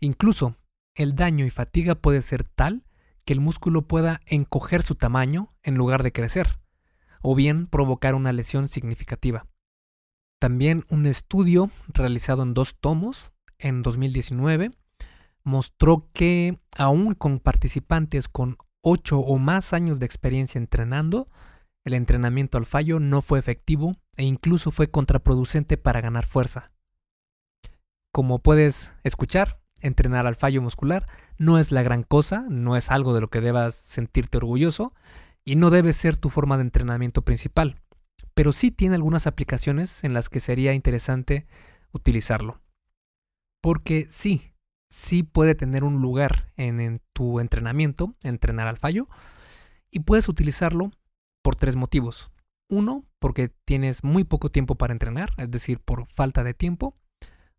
Incluso, 0.00 0.56
el 0.94 1.14
daño 1.14 1.44
y 1.44 1.50
fatiga 1.50 1.94
puede 1.94 2.22
ser 2.22 2.44
tal 2.44 2.84
que 3.24 3.32
el 3.32 3.40
músculo 3.40 3.82
pueda 3.82 4.20
encoger 4.26 4.82
su 4.82 4.94
tamaño 4.94 5.48
en 5.62 5.76
lugar 5.76 6.02
de 6.02 6.12
crecer, 6.12 6.58
o 7.22 7.34
bien 7.34 7.66
provocar 7.66 8.14
una 8.14 8.32
lesión 8.32 8.68
significativa. 8.68 9.46
También 10.40 10.84
un 10.88 11.06
estudio 11.06 11.70
realizado 11.88 12.42
en 12.42 12.54
dos 12.54 12.76
tomos 12.80 13.32
en 13.58 13.82
2019 13.82 14.70
mostró 15.42 16.08
que 16.12 16.58
aún 16.76 17.14
con 17.14 17.40
participantes 17.40 18.28
con 18.28 18.56
8 18.82 19.18
o 19.18 19.38
más 19.38 19.72
años 19.72 20.00
de 20.00 20.06
experiencia 20.06 20.58
entrenando, 20.58 21.26
el 21.84 21.94
entrenamiento 21.94 22.58
al 22.58 22.66
fallo 22.66 23.00
no 23.00 23.22
fue 23.22 23.38
efectivo 23.38 23.92
e 24.16 24.24
incluso 24.24 24.70
fue 24.70 24.90
contraproducente 24.90 25.76
para 25.76 26.00
ganar 26.00 26.26
fuerza. 26.26 26.72
Como 28.12 28.40
puedes 28.40 28.92
escuchar, 29.04 29.60
entrenar 29.80 30.26
al 30.26 30.36
fallo 30.36 30.62
muscular 30.62 31.06
no 31.38 31.58
es 31.58 31.72
la 31.72 31.82
gran 31.82 32.02
cosa, 32.02 32.44
no 32.48 32.76
es 32.76 32.90
algo 32.90 33.14
de 33.14 33.20
lo 33.20 33.28
que 33.28 33.40
debas 33.40 33.74
sentirte 33.74 34.38
orgulloso 34.38 34.94
y 35.44 35.56
no 35.56 35.70
debe 35.70 35.92
ser 35.92 36.16
tu 36.16 36.30
forma 36.30 36.56
de 36.56 36.62
entrenamiento 36.62 37.22
principal, 37.22 37.80
pero 38.34 38.52
sí 38.52 38.70
tiene 38.70 38.94
algunas 38.94 39.26
aplicaciones 39.26 40.04
en 40.04 40.12
las 40.12 40.28
que 40.28 40.40
sería 40.40 40.74
interesante 40.74 41.46
utilizarlo. 41.92 42.60
Porque 43.62 44.06
sí, 44.10 44.52
sí 44.88 45.22
puede 45.22 45.54
tener 45.54 45.84
un 45.84 46.00
lugar 46.00 46.52
en, 46.56 47.00
tu 47.12 47.40
entrenamiento, 47.40 48.14
entrenar 48.22 48.66
al 48.66 48.78
fallo, 48.78 49.06
y 49.90 50.00
puedes 50.00 50.28
utilizarlo 50.28 50.90
por 51.42 51.56
tres 51.56 51.76
motivos. 51.76 52.30
Uno, 52.68 53.04
porque 53.18 53.50
tienes 53.64 54.04
muy 54.04 54.24
poco 54.24 54.50
tiempo 54.50 54.76
para 54.76 54.92
entrenar, 54.92 55.30
es 55.38 55.50
decir, 55.50 55.80
por 55.80 56.06
falta 56.06 56.44
de 56.44 56.54
tiempo. 56.54 56.94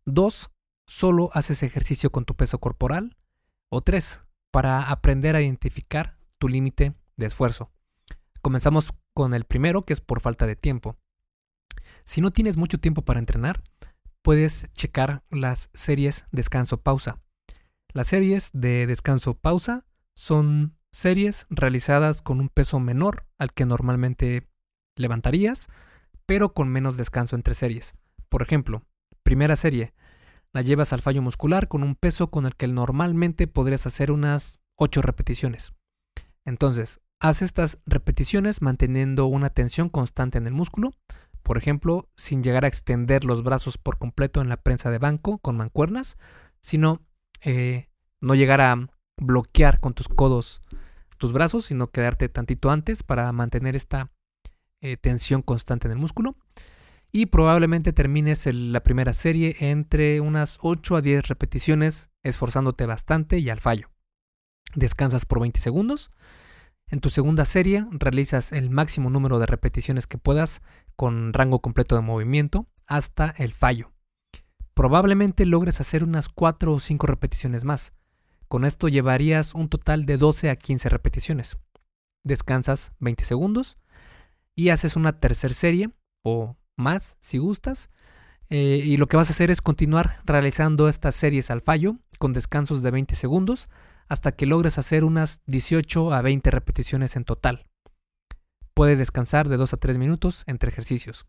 Dos, 0.04 0.50
solo 0.92 1.30
haces 1.32 1.62
ejercicio 1.62 2.12
con 2.12 2.26
tu 2.26 2.34
peso 2.34 2.58
corporal. 2.58 3.16
O 3.70 3.80
tres, 3.80 4.20
para 4.50 4.90
aprender 4.90 5.34
a 5.34 5.40
identificar 5.40 6.18
tu 6.38 6.48
límite 6.48 6.94
de 7.16 7.26
esfuerzo. 7.26 7.70
Comenzamos 8.42 8.92
con 9.14 9.32
el 9.32 9.44
primero, 9.44 9.86
que 9.86 9.94
es 9.94 10.02
por 10.02 10.20
falta 10.20 10.46
de 10.46 10.54
tiempo. 10.54 10.98
Si 12.04 12.20
no 12.20 12.30
tienes 12.30 12.58
mucho 12.58 12.78
tiempo 12.78 13.02
para 13.02 13.20
entrenar, 13.20 13.62
puedes 14.20 14.68
checar 14.74 15.24
las 15.30 15.70
series 15.72 16.26
descanso-pausa. 16.30 17.22
Las 17.94 18.08
series 18.08 18.50
de 18.52 18.86
descanso-pausa 18.86 19.86
son 20.14 20.76
series 20.90 21.46
realizadas 21.48 22.20
con 22.20 22.38
un 22.38 22.50
peso 22.50 22.80
menor 22.80 23.24
al 23.38 23.54
que 23.54 23.64
normalmente 23.64 24.46
levantarías, 24.96 25.68
pero 26.26 26.52
con 26.52 26.68
menos 26.68 26.98
descanso 26.98 27.34
entre 27.34 27.54
series. 27.54 27.94
Por 28.28 28.42
ejemplo, 28.42 28.82
primera 29.22 29.56
serie, 29.56 29.94
la 30.52 30.62
llevas 30.62 30.92
al 30.92 31.00
fallo 31.00 31.22
muscular 31.22 31.68
con 31.68 31.82
un 31.82 31.94
peso 31.94 32.30
con 32.30 32.46
el 32.46 32.56
que 32.56 32.68
normalmente 32.68 33.46
podrías 33.46 33.86
hacer 33.86 34.10
unas 34.10 34.60
8 34.76 35.02
repeticiones. 35.02 35.72
Entonces, 36.44 37.00
haz 37.20 37.42
estas 37.42 37.78
repeticiones 37.86 38.62
manteniendo 38.62 39.26
una 39.26 39.48
tensión 39.48 39.88
constante 39.88 40.38
en 40.38 40.46
el 40.46 40.52
músculo, 40.52 40.90
por 41.42 41.56
ejemplo, 41.58 42.08
sin 42.16 42.42
llegar 42.42 42.64
a 42.64 42.68
extender 42.68 43.24
los 43.24 43.42
brazos 43.42 43.78
por 43.78 43.98
completo 43.98 44.40
en 44.40 44.48
la 44.48 44.56
prensa 44.56 44.90
de 44.90 44.98
banco 44.98 45.38
con 45.38 45.56
mancuernas, 45.56 46.16
sino 46.60 47.00
eh, 47.40 47.88
no 48.20 48.34
llegar 48.34 48.60
a 48.60 48.88
bloquear 49.16 49.80
con 49.80 49.94
tus 49.94 50.08
codos 50.08 50.62
tus 51.18 51.32
brazos, 51.32 51.66
sino 51.66 51.86
quedarte 51.86 52.28
tantito 52.28 52.70
antes 52.72 53.04
para 53.04 53.30
mantener 53.30 53.76
esta 53.76 54.10
eh, 54.80 54.96
tensión 54.96 55.40
constante 55.40 55.86
en 55.86 55.92
el 55.92 55.98
músculo. 55.98 56.34
Y 57.14 57.26
probablemente 57.26 57.92
termines 57.92 58.46
la 58.46 58.82
primera 58.82 59.12
serie 59.12 59.54
entre 59.60 60.20
unas 60.22 60.58
8 60.62 60.96
a 60.96 61.02
10 61.02 61.28
repeticiones, 61.28 62.08
esforzándote 62.22 62.86
bastante 62.86 63.38
y 63.38 63.50
al 63.50 63.60
fallo. 63.60 63.90
Descansas 64.74 65.26
por 65.26 65.38
20 65.40 65.60
segundos. 65.60 66.10
En 66.86 67.00
tu 67.00 67.10
segunda 67.10 67.44
serie 67.44 67.84
realizas 67.90 68.52
el 68.52 68.70
máximo 68.70 69.10
número 69.10 69.38
de 69.38 69.44
repeticiones 69.44 70.06
que 70.06 70.16
puedas 70.16 70.62
con 70.96 71.34
rango 71.34 71.60
completo 71.60 71.96
de 71.96 72.00
movimiento 72.00 72.66
hasta 72.86 73.34
el 73.36 73.52
fallo. 73.52 73.92
Probablemente 74.72 75.44
logres 75.44 75.82
hacer 75.82 76.04
unas 76.04 76.30
4 76.30 76.72
o 76.72 76.80
5 76.80 77.06
repeticiones 77.06 77.64
más. 77.64 77.92
Con 78.48 78.64
esto 78.64 78.88
llevarías 78.88 79.54
un 79.54 79.68
total 79.68 80.06
de 80.06 80.16
12 80.16 80.48
a 80.48 80.56
15 80.56 80.88
repeticiones. 80.88 81.58
Descansas 82.24 82.92
20 83.00 83.24
segundos 83.24 83.78
y 84.54 84.70
haces 84.70 84.96
una 84.96 85.20
tercera 85.20 85.54
serie 85.54 85.88
o 86.22 86.56
más 86.76 87.16
si 87.20 87.38
gustas. 87.38 87.90
Eh, 88.48 88.82
y 88.84 88.96
lo 88.96 89.06
que 89.06 89.16
vas 89.16 89.30
a 89.30 89.32
hacer 89.32 89.50
es 89.50 89.62
continuar 89.62 90.20
realizando 90.24 90.88
estas 90.88 91.14
series 91.14 91.50
al 91.50 91.62
fallo 91.62 91.94
con 92.18 92.32
descansos 92.32 92.82
de 92.82 92.90
20 92.90 93.14
segundos 93.14 93.70
hasta 94.08 94.32
que 94.32 94.46
logres 94.46 94.78
hacer 94.78 95.04
unas 95.04 95.40
18 95.46 96.12
a 96.12 96.20
20 96.20 96.50
repeticiones 96.50 97.16
en 97.16 97.24
total. 97.24 97.66
Puedes 98.74 98.98
descansar 98.98 99.48
de 99.48 99.56
2 99.56 99.72
a 99.72 99.76
3 99.78 99.96
minutos 99.96 100.44
entre 100.46 100.70
ejercicios. 100.70 101.26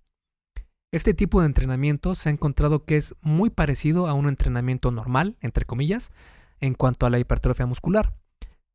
Este 0.92 1.14
tipo 1.14 1.40
de 1.40 1.48
entrenamiento 1.48 2.14
se 2.14 2.30
ha 2.30 2.32
encontrado 2.32 2.86
que 2.86 2.98
es 2.98 3.16
muy 3.22 3.50
parecido 3.50 4.08
a 4.08 4.14
un 4.14 4.28
entrenamiento 4.28 4.92
normal, 4.92 5.38
entre 5.42 5.66
comillas, 5.66 6.12
en 6.60 6.76
cuanto 6.76 7.06
a 7.06 7.10
la 7.10 7.20
hipertrofia 7.20 7.66
muscular. 7.66 8.14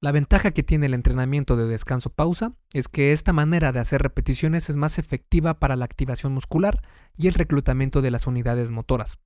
La 0.01 0.13
ventaja 0.13 0.53
que 0.53 0.63
tiene 0.63 0.87
el 0.87 0.95
entrenamiento 0.95 1.57
de 1.57 1.67
descanso-pausa 1.67 2.53
es 2.73 2.87
que 2.87 3.11
esta 3.11 3.33
manera 3.33 3.73
de 3.73 3.81
hacer 3.81 4.01
repeticiones 4.01 4.71
es 4.71 4.77
más 4.77 4.97
efectiva 4.97 5.59
para 5.59 5.75
la 5.75 5.85
activación 5.85 6.33
muscular 6.33 6.81
y 7.17 7.27
el 7.27 7.35
reclutamiento 7.35 8.01
de 8.01 8.13
las 8.13 8.29
unidades 8.29 8.71
motoras. 8.71 9.19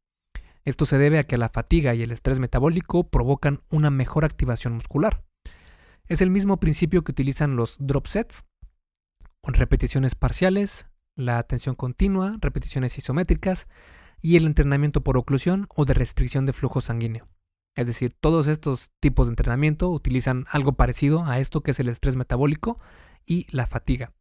Esto 0.65 0.87
se 0.87 0.97
debe 0.97 1.19
a 1.19 1.25
que 1.25 1.37
la 1.37 1.51
fatiga 1.51 1.95
y 1.95 2.03
el 2.03 2.11
estrés 2.11 2.39
metabólico 2.39 3.11
provocan 3.11 3.61
una 3.69 3.91
mejor 3.91 4.25
activación 4.25 4.73
muscular. 4.73 5.23
Es 6.07 6.23
el 6.23 6.31
mismo 6.31 6.59
principio 6.59 7.05
que 7.05 7.13
utilizan 7.13 7.55
los 7.55 7.77
drop 7.79 8.07
sets, 8.07 8.45
con 9.43 9.53
repeticiones 9.53 10.15
parciales, 10.15 10.87
la 11.17 11.37
atención 11.37 11.75
continua, 11.75 12.39
repeticiones 12.41 12.97
isométricas 12.97 13.69
y 14.23 14.37
el 14.37 14.47
entrenamiento 14.47 15.03
por 15.03 15.19
oclusión 15.19 15.67
o 15.75 15.85
de 15.85 15.93
restricción 15.93 16.47
de 16.47 16.55
flujo 16.55 16.81
sanguíneo. 16.81 17.29
Es 17.75 17.87
decir, 17.87 18.15
todos 18.21 18.49
estos 18.49 18.91
tipos 19.01 19.27
de 19.27 19.33
entrenamiento 19.33 19.89
utilizan 19.89 20.47
algo 20.51 20.75
parecido 20.75 21.25
a 21.25 21.39
esto 21.39 21.63
que 21.63 21.71
es 21.71 21.81
el 21.81 21.89
estrés 21.89 22.17
metabólico 22.17 22.77
y 23.25 23.47
la 23.51 23.67
fatiga. 23.67 24.13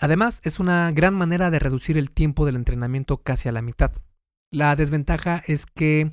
Además, 0.00 0.40
es 0.44 0.58
una 0.58 0.90
gran 0.92 1.14
manera 1.14 1.50
de 1.50 1.58
reducir 1.58 1.98
el 1.98 2.10
tiempo 2.10 2.46
del 2.46 2.56
entrenamiento 2.56 3.18
casi 3.18 3.48
a 3.48 3.52
la 3.52 3.62
mitad. 3.62 3.92
La 4.50 4.74
desventaja 4.76 5.42
es 5.46 5.66
que 5.66 6.12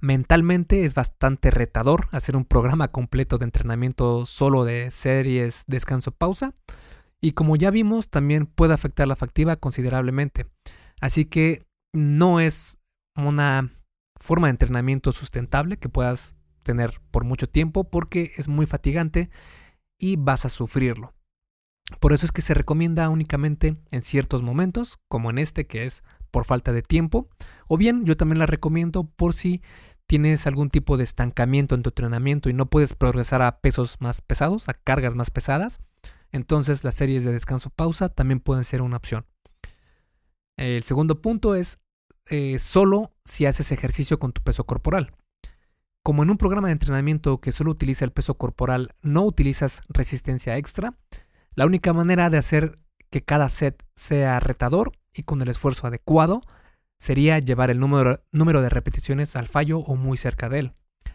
mentalmente 0.00 0.84
es 0.84 0.94
bastante 0.94 1.50
retador 1.50 2.08
hacer 2.12 2.36
un 2.36 2.44
programa 2.44 2.88
completo 2.88 3.38
de 3.38 3.44
entrenamiento 3.44 4.26
solo 4.26 4.64
de 4.64 4.90
series, 4.90 5.64
descanso, 5.66 6.12
pausa. 6.12 6.50
Y 7.20 7.32
como 7.32 7.56
ya 7.56 7.70
vimos, 7.70 8.10
también 8.10 8.46
puede 8.46 8.74
afectar 8.74 9.08
la 9.08 9.16
factiva 9.16 9.56
considerablemente. 9.56 10.46
Así 11.00 11.24
que 11.24 11.66
no 11.92 12.40
es 12.40 12.78
una 13.16 13.75
forma 14.26 14.48
de 14.48 14.52
entrenamiento 14.52 15.12
sustentable 15.12 15.78
que 15.78 15.88
puedas 15.88 16.34
tener 16.62 17.00
por 17.10 17.24
mucho 17.24 17.48
tiempo 17.48 17.88
porque 17.88 18.32
es 18.36 18.48
muy 18.48 18.66
fatigante 18.66 19.30
y 19.98 20.16
vas 20.16 20.44
a 20.44 20.50
sufrirlo. 20.50 21.14
Por 22.00 22.12
eso 22.12 22.26
es 22.26 22.32
que 22.32 22.42
se 22.42 22.52
recomienda 22.52 23.08
únicamente 23.08 23.76
en 23.90 24.02
ciertos 24.02 24.42
momentos, 24.42 24.98
como 25.08 25.30
en 25.30 25.38
este 25.38 25.66
que 25.66 25.84
es 25.84 26.02
por 26.32 26.44
falta 26.44 26.72
de 26.72 26.82
tiempo, 26.82 27.28
o 27.68 27.76
bien 27.76 28.04
yo 28.04 28.16
también 28.16 28.40
la 28.40 28.46
recomiendo 28.46 29.04
por 29.04 29.32
si 29.32 29.62
tienes 30.08 30.46
algún 30.46 30.68
tipo 30.68 30.96
de 30.96 31.04
estancamiento 31.04 31.74
en 31.74 31.82
tu 31.82 31.90
entrenamiento 31.90 32.50
y 32.50 32.52
no 32.52 32.66
puedes 32.66 32.94
progresar 32.94 33.42
a 33.42 33.60
pesos 33.60 33.96
más 34.00 34.20
pesados, 34.20 34.68
a 34.68 34.74
cargas 34.74 35.14
más 35.14 35.30
pesadas, 35.30 35.78
entonces 36.32 36.82
las 36.82 36.96
series 36.96 37.24
de 37.24 37.32
descanso 37.32 37.70
pausa 37.70 38.08
también 38.08 38.40
pueden 38.40 38.64
ser 38.64 38.82
una 38.82 38.96
opción. 38.96 39.24
El 40.56 40.82
segundo 40.82 41.22
punto 41.22 41.54
es 41.54 41.78
eh, 42.30 42.58
solo 42.58 43.12
si 43.24 43.46
haces 43.46 43.72
ejercicio 43.72 44.18
con 44.18 44.32
tu 44.32 44.42
peso 44.42 44.64
corporal. 44.64 45.12
Como 46.02 46.22
en 46.22 46.30
un 46.30 46.38
programa 46.38 46.68
de 46.68 46.72
entrenamiento 46.72 47.40
que 47.40 47.52
solo 47.52 47.72
utiliza 47.72 48.04
el 48.04 48.12
peso 48.12 48.36
corporal, 48.36 48.94
no 49.02 49.24
utilizas 49.24 49.82
resistencia 49.88 50.56
extra, 50.56 50.96
la 51.54 51.66
única 51.66 51.92
manera 51.92 52.30
de 52.30 52.38
hacer 52.38 52.78
que 53.10 53.22
cada 53.22 53.48
set 53.48 53.84
sea 53.94 54.40
retador 54.40 54.92
y 55.14 55.22
con 55.22 55.40
el 55.40 55.48
esfuerzo 55.48 55.86
adecuado 55.86 56.40
sería 56.98 57.38
llevar 57.38 57.70
el 57.70 57.80
número, 57.80 58.20
número 58.32 58.62
de 58.62 58.68
repeticiones 58.68 59.36
al 59.36 59.48
fallo 59.48 59.78
o 59.80 59.96
muy 59.96 60.16
cerca 60.16 60.48
de 60.48 60.60
él. 60.60 60.72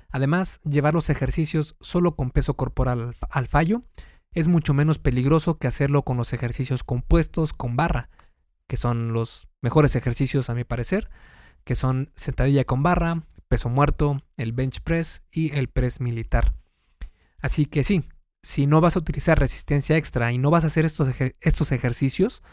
Además, 0.10 0.60
llevar 0.64 0.94
los 0.94 1.10
ejercicios 1.10 1.76
solo 1.80 2.16
con 2.16 2.32
peso 2.32 2.56
corporal 2.56 3.16
al 3.30 3.48
fallo 3.48 3.80
es 4.34 4.48
mucho 4.48 4.74
menos 4.74 5.00
peligroso 5.00 5.58
que 5.58 5.68
hacerlo 5.68 6.04
con 6.04 6.18
los 6.18 6.34
ejercicios 6.34 6.84
compuestos 6.84 7.54
con 7.54 7.76
barra, 7.76 8.10
que 8.68 8.78
son 8.78 9.14
los 9.14 9.51
mejores 9.62 9.96
ejercicios 9.96 10.50
a 10.50 10.56
mi 10.56 10.64
parecer, 10.64 11.08
que 11.64 11.76
son 11.76 12.10
sentadilla 12.16 12.66
con 12.66 12.84
barra, 12.84 13.24
peso 13.48 13.70
muerto, 13.70 14.18
el 14.38 14.54
bench 14.54 14.82
press 14.82 15.24
y 15.32 15.54
el 15.54 15.68
press 15.68 16.00
militar. 16.00 16.54
Así 17.40 17.66
que 17.66 17.84
sí, 17.84 18.04
si 18.44 18.66
no 18.66 18.82
vas 18.82 18.96
a 18.96 19.00
utilizar 19.00 19.40
resistencia 19.40 19.98
extra 19.98 20.32
y 20.32 20.38
no 20.38 20.50
vas 20.50 20.64
a 20.64 20.68
hacer 20.68 20.86
estos, 20.86 21.10
estos 21.40 21.72
ejercicios, 21.72 22.44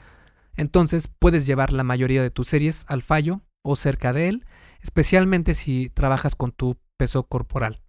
entonces 0.57 1.09
puedes 1.19 1.47
llevar 1.47 1.73
la 1.73 1.85
mayoría 1.85 2.23
de 2.23 2.31
tus 2.31 2.49
series 2.49 2.85
al 2.89 3.03
fallo 3.03 3.39
o 3.63 3.77
cerca 3.77 4.13
de 4.13 4.29
él, 4.29 4.43
especialmente 4.81 5.55
si 5.55 5.89
trabajas 5.91 6.35
con 6.35 6.53
tu 6.53 6.79
peso 6.97 7.25
corporal. 7.25 7.81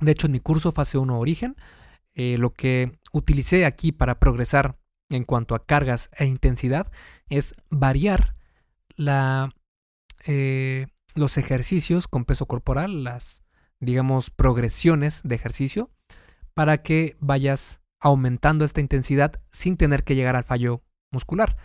De 0.00 0.12
hecho, 0.12 0.26
en 0.26 0.32
mi 0.32 0.40
curso 0.40 0.72
Fase 0.72 0.98
1 0.98 1.18
Origen, 1.18 1.56
eh, 2.14 2.36
lo 2.38 2.52
que 2.52 2.98
utilicé 3.12 3.64
aquí 3.64 3.90
para 3.90 4.18
progresar 4.18 4.78
en 5.10 5.24
cuanto 5.24 5.54
a 5.54 5.64
cargas 5.64 6.10
e 6.16 6.26
intensidad 6.26 6.90
es 7.28 7.54
variar 7.70 8.34
la, 8.96 9.50
eh, 10.26 10.86
los 11.14 11.38
ejercicios 11.38 12.08
con 12.08 12.24
peso 12.24 12.46
corporal, 12.46 13.04
las, 13.04 13.42
digamos, 13.80 14.30
progresiones 14.30 15.20
de 15.24 15.34
ejercicio, 15.34 15.90
para 16.54 16.82
que 16.82 17.16
vayas 17.20 17.80
aumentando 18.00 18.64
esta 18.64 18.80
intensidad 18.80 19.40
sin 19.50 19.76
tener 19.76 20.04
que 20.04 20.14
llegar 20.14 20.36
al 20.36 20.44
fallo 20.44 20.82
muscular. 21.10 21.56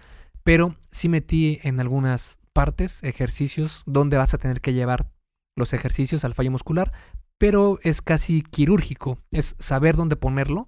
Pero 0.43 0.75
sí 0.91 1.09
metí 1.09 1.59
en 1.63 1.79
algunas 1.79 2.39
partes 2.53 3.03
ejercicios 3.03 3.83
donde 3.85 4.17
vas 4.17 4.33
a 4.33 4.37
tener 4.37 4.61
que 4.61 4.73
llevar 4.73 5.11
los 5.55 5.73
ejercicios 5.73 6.23
al 6.23 6.33
fallo 6.33 6.51
muscular, 6.51 6.91
pero 7.37 7.79
es 7.83 8.01
casi 8.01 8.41
quirúrgico, 8.41 9.17
es 9.31 9.55
saber 9.59 9.95
dónde 9.95 10.15
ponerlo 10.15 10.63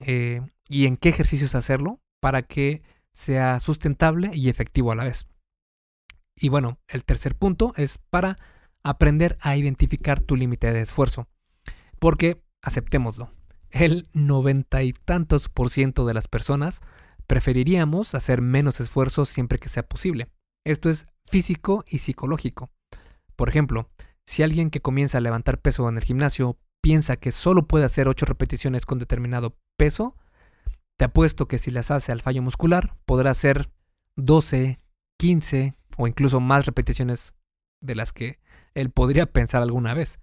eh, 0.00 0.42
y 0.68 0.86
en 0.86 0.96
qué 0.96 1.10
ejercicios 1.10 1.54
hacerlo 1.54 2.00
para 2.20 2.42
que 2.42 2.82
sea 3.12 3.60
sustentable 3.60 4.30
y 4.32 4.48
efectivo 4.48 4.92
a 4.92 4.96
la 4.96 5.04
vez. 5.04 5.26
Y 6.36 6.48
bueno, 6.48 6.78
el 6.88 7.04
tercer 7.04 7.36
punto 7.36 7.72
es 7.76 7.98
para 7.98 8.36
aprender 8.82 9.38
a 9.40 9.56
identificar 9.56 10.20
tu 10.20 10.36
límite 10.36 10.72
de 10.72 10.80
esfuerzo. 10.80 11.28
Porque, 11.98 12.42
aceptémoslo, 12.60 13.30
el 13.70 14.06
noventa 14.12 14.82
y 14.82 14.92
tantos 14.92 15.48
por 15.48 15.70
ciento 15.70 16.06
de 16.06 16.14
las 16.14 16.28
personas 16.28 16.80
preferiríamos 17.26 18.14
hacer 18.14 18.42
menos 18.42 18.80
esfuerzo 18.80 19.24
siempre 19.24 19.58
que 19.58 19.68
sea 19.68 19.84
posible. 19.84 20.28
Esto 20.64 20.90
es 20.90 21.06
físico 21.24 21.84
y 21.88 21.98
psicológico. 21.98 22.70
Por 23.36 23.48
ejemplo, 23.48 23.90
si 24.26 24.42
alguien 24.42 24.70
que 24.70 24.80
comienza 24.80 25.18
a 25.18 25.22
levantar 25.22 25.60
peso 25.60 25.88
en 25.88 25.96
el 25.96 26.04
gimnasio 26.04 26.58
piensa 26.80 27.16
que 27.16 27.32
solo 27.32 27.66
puede 27.66 27.84
hacer 27.84 28.08
8 28.08 28.26
repeticiones 28.26 28.86
con 28.86 28.98
determinado 28.98 29.56
peso, 29.76 30.16
te 30.96 31.06
apuesto 31.06 31.48
que 31.48 31.58
si 31.58 31.70
las 31.70 31.90
hace 31.90 32.12
al 32.12 32.20
fallo 32.20 32.42
muscular, 32.42 32.96
podrá 33.06 33.30
hacer 33.30 33.70
12, 34.16 34.78
15 35.18 35.76
o 35.96 36.06
incluso 36.06 36.40
más 36.40 36.66
repeticiones 36.66 37.34
de 37.80 37.94
las 37.94 38.12
que 38.12 38.40
él 38.74 38.90
podría 38.90 39.26
pensar 39.26 39.62
alguna 39.62 39.94
vez. 39.94 40.20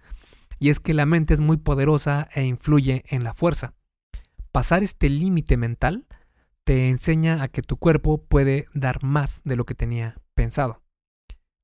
Y 0.59 0.69
es 0.69 0.79
que 0.79 0.93
la 0.93 1.05
mente 1.05 1.33
es 1.33 1.39
muy 1.39 1.57
poderosa 1.57 2.27
e 2.33 2.43
influye 2.43 3.03
en 3.07 3.23
la 3.23 3.33
fuerza. 3.33 3.73
Pasar 4.51 4.83
este 4.83 5.09
límite 5.09 5.57
mental 5.57 6.05
te 6.63 6.89
enseña 6.89 7.41
a 7.41 7.47
que 7.47 7.61
tu 7.61 7.77
cuerpo 7.77 8.23
puede 8.23 8.67
dar 8.73 9.03
más 9.03 9.41
de 9.43 9.55
lo 9.55 9.65
que 9.65 9.75
tenía 9.75 10.17
pensado. 10.35 10.83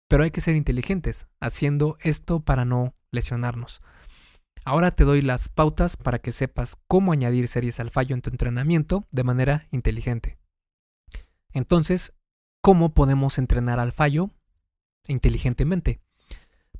Pero 0.09 0.23
hay 0.23 0.31
que 0.31 0.41
ser 0.41 0.55
inteligentes 0.55 1.27
haciendo 1.39 1.97
esto 2.01 2.39
para 2.39 2.65
no 2.65 2.95
lesionarnos. 3.11 3.81
Ahora 4.65 4.91
te 4.91 5.03
doy 5.03 5.21
las 5.21 5.47
pautas 5.49 5.95
para 5.95 6.19
que 6.19 6.31
sepas 6.31 6.77
cómo 6.87 7.11
añadir 7.11 7.47
series 7.47 7.79
al 7.79 7.91
fallo 7.91 8.15
en 8.15 8.21
tu 8.21 8.29
entrenamiento 8.29 9.05
de 9.11 9.23
manera 9.23 9.67
inteligente. 9.71 10.37
Entonces, 11.53 12.13
¿cómo 12.67 12.93
podemos 12.93 13.37
entrenar 13.37 13.79
al 13.79 13.93
fallo 13.93 14.29
inteligentemente? 15.07 16.01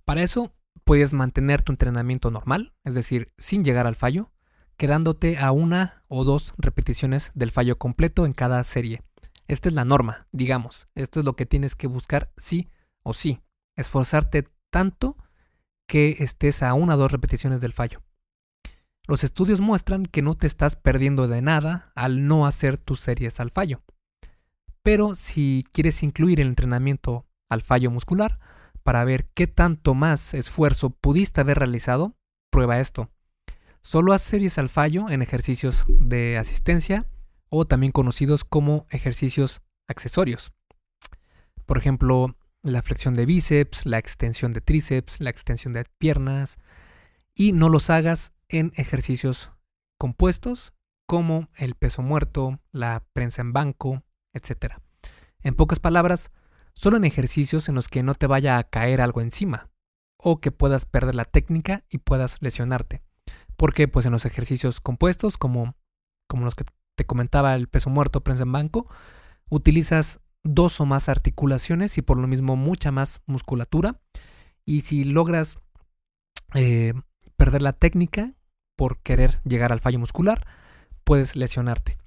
Para 0.03 0.21
eso, 0.21 0.53
puedes 0.83 1.13
mantener 1.13 1.61
tu 1.61 1.71
entrenamiento 1.71 2.29
normal, 2.29 2.73
es 2.83 2.93
decir, 2.93 3.31
sin 3.37 3.63
llegar 3.63 3.87
al 3.87 3.95
fallo, 3.95 4.33
quedándote 4.75 5.37
a 5.37 5.53
una 5.53 6.03
o 6.09 6.25
dos 6.25 6.53
repeticiones 6.57 7.31
del 7.35 7.51
fallo 7.51 7.77
completo 7.77 8.25
en 8.25 8.33
cada 8.33 8.61
serie. 8.65 9.01
Esta 9.47 9.69
es 9.69 9.75
la 9.75 9.85
norma, 9.85 10.27
digamos. 10.33 10.89
Esto 10.93 11.21
es 11.21 11.25
lo 11.25 11.37
que 11.37 11.45
tienes 11.45 11.73
que 11.73 11.87
buscar 11.87 12.33
sí 12.35 12.67
o 13.01 13.13
sí. 13.13 13.39
Esforzarte 13.77 14.43
tanto 14.69 15.15
que 15.87 16.17
estés 16.19 16.63
a 16.63 16.73
una 16.73 16.95
o 16.95 16.97
dos 16.97 17.13
repeticiones 17.13 17.61
del 17.61 17.71
fallo. 17.71 18.03
Los 19.07 19.23
estudios 19.23 19.61
muestran 19.61 20.05
que 20.05 20.21
no 20.21 20.35
te 20.35 20.47
estás 20.47 20.75
perdiendo 20.75 21.29
de 21.29 21.41
nada 21.41 21.93
al 21.95 22.27
no 22.27 22.45
hacer 22.45 22.77
tus 22.77 22.99
series 22.99 23.39
al 23.39 23.51
fallo. 23.51 23.83
Pero 24.87 25.15
si 25.15 25.65
quieres 25.73 26.01
incluir 26.01 26.39
el 26.39 26.47
entrenamiento 26.47 27.25
al 27.49 27.61
fallo 27.61 27.91
muscular 27.91 28.39
para 28.83 29.03
ver 29.03 29.27
qué 29.33 29.45
tanto 29.45 29.95
más 29.95 30.33
esfuerzo 30.33 30.91
pudiste 30.91 31.41
haber 31.41 31.59
realizado, 31.59 32.15
prueba 32.49 32.79
esto. 32.79 33.11
Solo 33.81 34.13
haz 34.13 34.21
series 34.21 34.57
al 34.57 34.69
fallo 34.69 35.09
en 35.09 35.21
ejercicios 35.21 35.83
de 35.89 36.37
asistencia 36.37 37.03
o 37.49 37.67
también 37.67 37.91
conocidos 37.91 38.45
como 38.45 38.85
ejercicios 38.89 39.61
accesorios. 39.89 40.53
Por 41.65 41.77
ejemplo, 41.77 42.37
la 42.61 42.81
flexión 42.81 43.13
de 43.13 43.25
bíceps, 43.25 43.85
la 43.85 43.97
extensión 43.97 44.53
de 44.53 44.61
tríceps, 44.61 45.19
la 45.19 45.31
extensión 45.31 45.73
de 45.73 45.83
piernas 45.97 46.59
y 47.35 47.51
no 47.51 47.67
los 47.67 47.89
hagas 47.89 48.31
en 48.47 48.71
ejercicios 48.77 49.51
compuestos 49.97 50.71
como 51.05 51.49
el 51.57 51.75
peso 51.75 52.03
muerto, 52.03 52.61
la 52.71 53.03
prensa 53.11 53.41
en 53.41 53.51
banco, 53.51 54.05
etc. 54.37 54.75
En 55.41 55.55
pocas 55.55 55.79
palabras, 55.79 56.31
solo 56.73 56.97
en 56.97 57.05
ejercicios 57.05 57.69
en 57.69 57.75
los 57.75 57.87
que 57.87 58.03
no 58.03 58.15
te 58.15 58.27
vaya 58.27 58.57
a 58.57 58.63
caer 58.63 59.01
algo 59.01 59.21
encima 59.21 59.69
o 60.17 60.39
que 60.39 60.51
puedas 60.51 60.85
perder 60.85 61.15
la 61.15 61.25
técnica 61.25 61.85
y 61.89 61.99
puedas 61.99 62.37
lesionarte. 62.41 63.01
Porque 63.55 63.87
pues 63.87 64.05
en 64.05 64.11
los 64.11 64.25
ejercicios 64.25 64.79
compuestos 64.79 65.37
como, 65.37 65.75
como 66.27 66.45
los 66.45 66.55
que 66.55 66.65
te 66.95 67.05
comentaba 67.05 67.55
el 67.55 67.67
peso 67.67 67.89
muerto, 67.89 68.23
prensa 68.23 68.43
en 68.43 68.51
banco, 68.51 68.85
utilizas 69.49 70.19
dos 70.43 70.79
o 70.79 70.85
más 70.85 71.09
articulaciones 71.09 71.97
y 71.97 72.01
por 72.01 72.17
lo 72.17 72.27
mismo 72.27 72.55
mucha 72.55 72.91
más 72.91 73.21
musculatura. 73.25 73.99
Y 74.65 74.81
si 74.81 75.03
logras 75.03 75.59
eh, 76.53 76.93
perder 77.35 77.61
la 77.61 77.73
técnica 77.73 78.33
por 78.75 78.99
querer 78.99 79.39
llegar 79.43 79.71
al 79.71 79.79
fallo 79.79 79.99
muscular, 79.99 80.45
puedes 81.03 81.35
lesionarte. 81.35 81.97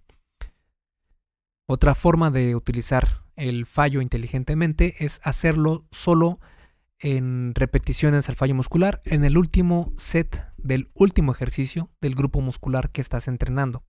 Otra 1.73 1.95
forma 1.95 2.33
de 2.33 2.57
utilizar 2.57 3.23
el 3.37 3.65
fallo 3.65 4.01
inteligentemente 4.01 5.05
es 5.05 5.21
hacerlo 5.23 5.87
solo 5.93 6.41
en 6.99 7.55
repeticiones 7.55 8.29
al 8.29 8.35
fallo 8.35 8.57
muscular 8.57 9.01
en 9.05 9.23
el 9.23 9.39
último 9.39 9.93
set 9.97 10.53
del 10.57 10.91
último 10.95 11.31
ejercicio 11.31 11.89
del 12.01 12.17
grupo 12.17 12.41
muscular 12.41 12.91
que 12.91 13.01
estás 13.01 13.29
entrenando. 13.29 13.85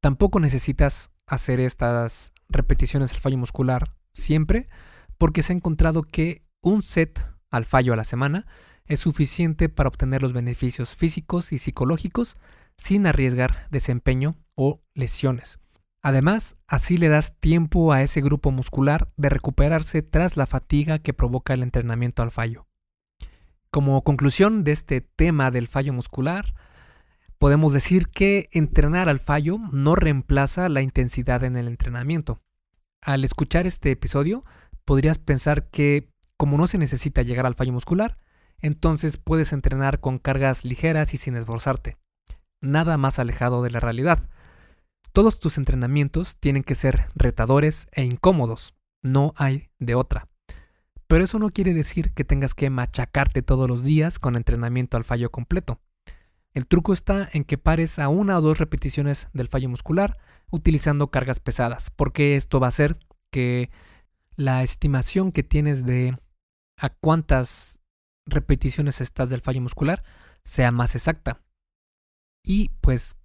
Tampoco 0.00 0.40
necesitas 0.40 1.10
hacer 1.26 1.60
estas 1.60 2.32
repeticiones 2.48 3.12
al 3.12 3.20
fallo 3.20 3.36
muscular 3.36 3.94
siempre, 4.14 4.70
porque 5.18 5.42
se 5.42 5.52
ha 5.52 5.56
encontrado 5.56 6.02
que 6.02 6.46
un 6.62 6.80
set 6.80 7.22
al 7.50 7.66
fallo 7.66 7.92
a 7.92 7.96
la 7.96 8.04
semana 8.04 8.46
es 8.86 9.00
suficiente 9.00 9.68
para 9.68 9.88
obtener 9.88 10.22
los 10.22 10.32
beneficios 10.32 10.96
físicos 10.96 11.52
y 11.52 11.58
psicológicos 11.58 12.38
sin 12.78 13.06
arriesgar 13.06 13.68
desempeño 13.70 14.34
o 14.54 14.80
lesiones. 14.94 15.58
Además, 16.04 16.58
así 16.68 16.98
le 16.98 17.08
das 17.08 17.40
tiempo 17.40 17.90
a 17.90 18.02
ese 18.02 18.20
grupo 18.20 18.50
muscular 18.50 19.10
de 19.16 19.30
recuperarse 19.30 20.02
tras 20.02 20.36
la 20.36 20.44
fatiga 20.44 20.98
que 20.98 21.14
provoca 21.14 21.54
el 21.54 21.62
entrenamiento 21.62 22.22
al 22.22 22.30
fallo. 22.30 22.66
Como 23.70 24.04
conclusión 24.04 24.64
de 24.64 24.72
este 24.72 25.00
tema 25.00 25.50
del 25.50 25.66
fallo 25.66 25.94
muscular, 25.94 26.52
podemos 27.38 27.72
decir 27.72 28.08
que 28.08 28.50
entrenar 28.52 29.08
al 29.08 29.18
fallo 29.18 29.56
no 29.72 29.94
reemplaza 29.94 30.68
la 30.68 30.82
intensidad 30.82 31.42
en 31.42 31.56
el 31.56 31.68
entrenamiento. 31.68 32.42
Al 33.00 33.24
escuchar 33.24 33.66
este 33.66 33.90
episodio, 33.90 34.44
podrías 34.84 35.16
pensar 35.16 35.70
que 35.70 36.10
como 36.36 36.58
no 36.58 36.66
se 36.66 36.76
necesita 36.76 37.22
llegar 37.22 37.46
al 37.46 37.54
fallo 37.54 37.72
muscular, 37.72 38.18
entonces 38.58 39.16
puedes 39.16 39.54
entrenar 39.54 40.00
con 40.00 40.18
cargas 40.18 40.66
ligeras 40.66 41.14
y 41.14 41.16
sin 41.16 41.34
esforzarte. 41.34 41.96
Nada 42.60 42.98
más 42.98 43.18
alejado 43.18 43.62
de 43.62 43.70
la 43.70 43.80
realidad. 43.80 44.28
Todos 45.14 45.38
tus 45.38 45.58
entrenamientos 45.58 46.36
tienen 46.40 46.64
que 46.64 46.74
ser 46.74 47.06
retadores 47.14 47.86
e 47.92 48.02
incómodos, 48.02 48.74
no 49.00 49.32
hay 49.36 49.70
de 49.78 49.94
otra. 49.94 50.28
Pero 51.06 51.22
eso 51.22 51.38
no 51.38 51.50
quiere 51.50 51.72
decir 51.72 52.12
que 52.14 52.24
tengas 52.24 52.52
que 52.52 52.68
machacarte 52.68 53.40
todos 53.40 53.68
los 53.68 53.84
días 53.84 54.18
con 54.18 54.34
entrenamiento 54.34 54.96
al 54.96 55.04
fallo 55.04 55.30
completo. 55.30 55.80
El 56.52 56.66
truco 56.66 56.92
está 56.92 57.28
en 57.32 57.44
que 57.44 57.58
pares 57.58 58.00
a 58.00 58.08
una 58.08 58.36
o 58.36 58.40
dos 58.40 58.58
repeticiones 58.58 59.28
del 59.32 59.46
fallo 59.46 59.68
muscular 59.68 60.14
utilizando 60.50 61.12
cargas 61.12 61.38
pesadas, 61.38 61.90
porque 61.90 62.34
esto 62.34 62.58
va 62.58 62.66
a 62.66 62.74
hacer 62.74 62.96
que 63.30 63.70
la 64.34 64.64
estimación 64.64 65.30
que 65.30 65.44
tienes 65.44 65.86
de 65.86 66.18
a 66.76 66.88
cuántas 66.88 67.78
repeticiones 68.26 69.00
estás 69.00 69.30
del 69.30 69.42
fallo 69.42 69.60
muscular 69.60 70.02
sea 70.42 70.72
más 70.72 70.96
exacta. 70.96 71.40
Y 72.42 72.70
pues 72.80 73.16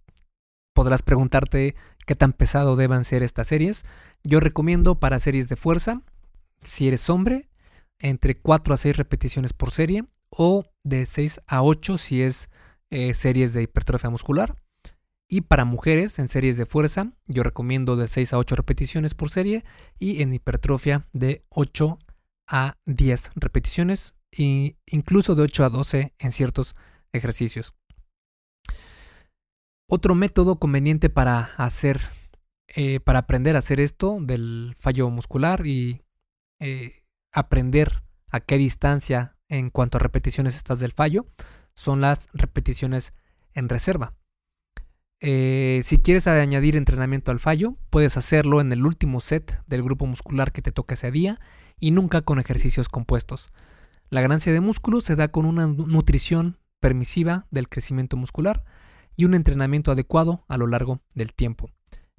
Podrás 0.80 1.02
preguntarte 1.02 1.76
qué 2.06 2.16
tan 2.16 2.32
pesado 2.32 2.78
deban 2.78 3.04
ser 3.04 3.22
estas 3.22 3.48
series. 3.48 3.84
Yo 4.24 4.40
recomiendo 4.40 4.98
para 4.98 5.20
series 5.20 5.50
de 5.50 5.58
fuerza, 5.58 6.04
si 6.66 6.88
eres 6.88 7.10
hombre, 7.10 7.50
entre 8.00 8.36
4 8.36 8.74
a 8.74 8.78
6 8.78 8.96
repeticiones 8.96 9.52
por 9.52 9.72
serie 9.72 10.06
o 10.30 10.64
de 10.86 11.06
6 11.06 11.42
a 11.48 11.64
8 11.64 11.98
si 11.98 12.22
es 12.22 12.50
eh, 12.92 13.14
series 13.14 13.52
de 13.52 13.64
hipertrofia 13.64 14.10
muscular. 14.10 14.56
Y 15.28 15.42
para 15.42 15.66
mujeres 15.66 16.18
en 16.18 16.30
series 16.30 16.56
de 16.56 16.66
fuerza, 16.66 17.12
yo 17.28 17.44
recomiendo 17.44 17.98
de 17.98 18.08
6 18.08 18.32
a 18.32 18.38
8 18.38 18.56
repeticiones 18.56 19.16
por 19.16 19.32
serie 19.32 19.66
y 19.98 20.22
en 20.22 20.34
hipertrofia 20.34 21.04
de 21.12 21.44
8 21.50 22.00
a 22.48 22.78
10 22.86 23.32
repeticiones 23.36 24.14
e 24.32 24.78
incluso 24.86 25.36
de 25.36 25.42
8 25.42 25.66
a 25.66 25.70
12 25.70 26.14
en 26.18 26.32
ciertos 26.32 26.78
ejercicios. 27.12 27.74
Otro 29.92 30.14
método 30.14 30.60
conveniente 30.60 31.10
para 31.10 31.50
hacer, 31.58 32.10
eh, 32.68 33.00
para 33.00 33.20
aprender 33.20 33.56
a 33.56 33.60
hacer 33.60 33.82
esto 33.82 34.20
del 34.22 34.76
fallo 34.80 35.10
muscular 35.10 35.66
y 35.66 36.04
eh, 36.60 37.02
aprender 37.34 38.04
a 38.32 38.40
qué 38.40 38.60
distancia 38.60 39.36
en 39.48 39.72
cuanto 39.72 39.98
a 39.98 40.00
repeticiones 40.00 40.56
estás 40.56 40.80
del 40.80 40.92
fallo 40.92 41.26
son 41.74 42.02
las 42.02 42.28
repeticiones 42.34 43.14
en 43.56 43.68
reserva. 43.68 44.14
Eh, 45.22 45.82
si 45.84 45.98
quieres 45.98 46.28
añadir 46.28 46.76
entrenamiento 46.76 47.32
al 47.32 47.40
fallo, 47.40 47.76
puedes 47.90 48.16
hacerlo 48.16 48.62
en 48.62 48.72
el 48.72 48.86
último 48.86 49.20
set 49.22 49.60
del 49.66 49.82
grupo 49.82 50.06
muscular 50.06 50.52
que 50.52 50.62
te 50.62 50.72
toca 50.72 50.94
ese 50.94 51.10
día 51.10 51.40
y 51.80 51.90
nunca 51.90 52.22
con 52.22 52.38
ejercicios 52.38 52.90
compuestos. 52.90 53.50
La 54.12 54.22
ganancia 54.22 54.54
de 54.54 54.62
músculo 54.62 55.02
se 55.02 55.16
da 55.16 55.30
con 55.30 55.48
una 55.48 55.66
nutrición 55.66 56.60
permisiva 56.80 57.48
del 57.50 57.68
crecimiento 57.70 58.18
muscular 58.18 58.64
y 59.20 59.26
un 59.26 59.34
entrenamiento 59.34 59.92
adecuado 59.92 60.46
a 60.48 60.58
lo 60.58 60.66
largo 60.66 60.96
del 61.14 61.34
tiempo. 61.34 61.70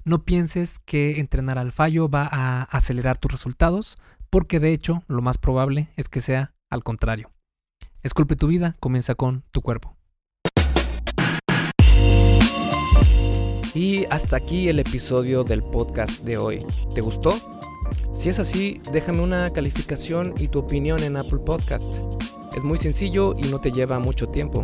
No 0.03 0.23
pienses 0.23 0.77
que 0.85 1.19
entrenar 1.19 1.57
al 1.57 1.71
fallo 1.71 2.07
va 2.07 2.29
a 2.31 2.61
acelerar 2.61 3.17
tus 3.17 3.31
resultados, 3.31 3.97
porque 4.29 4.59
de 4.59 4.71
hecho 4.71 5.01
lo 5.07 5.23
más 5.23 5.39
probable 5.39 5.89
es 5.95 6.09
que 6.09 6.21
sea 6.21 6.53
al 6.69 6.83
contrario. 6.83 7.31
Esculpe 8.03 8.35
tu 8.35 8.45
vida, 8.45 8.75
comienza 8.79 9.15
con 9.15 9.43
tu 9.49 9.63
cuerpo. 9.63 9.97
Y 13.73 14.05
hasta 14.11 14.35
aquí 14.35 14.69
el 14.69 14.77
episodio 14.77 15.43
del 15.43 15.63
podcast 15.63 16.23
de 16.23 16.37
hoy. 16.37 16.63
¿Te 16.93 17.01
gustó? 17.01 17.31
Si 18.13 18.29
es 18.29 18.37
así, 18.37 18.79
déjame 18.91 19.21
una 19.21 19.51
calificación 19.51 20.35
y 20.37 20.49
tu 20.49 20.59
opinión 20.59 21.01
en 21.01 21.17
Apple 21.17 21.39
Podcast. 21.43 21.95
Es 22.55 22.63
muy 22.63 22.77
sencillo 22.77 23.33
y 23.35 23.47
no 23.47 23.59
te 23.59 23.71
lleva 23.71 23.97
mucho 23.97 24.27
tiempo. 24.27 24.63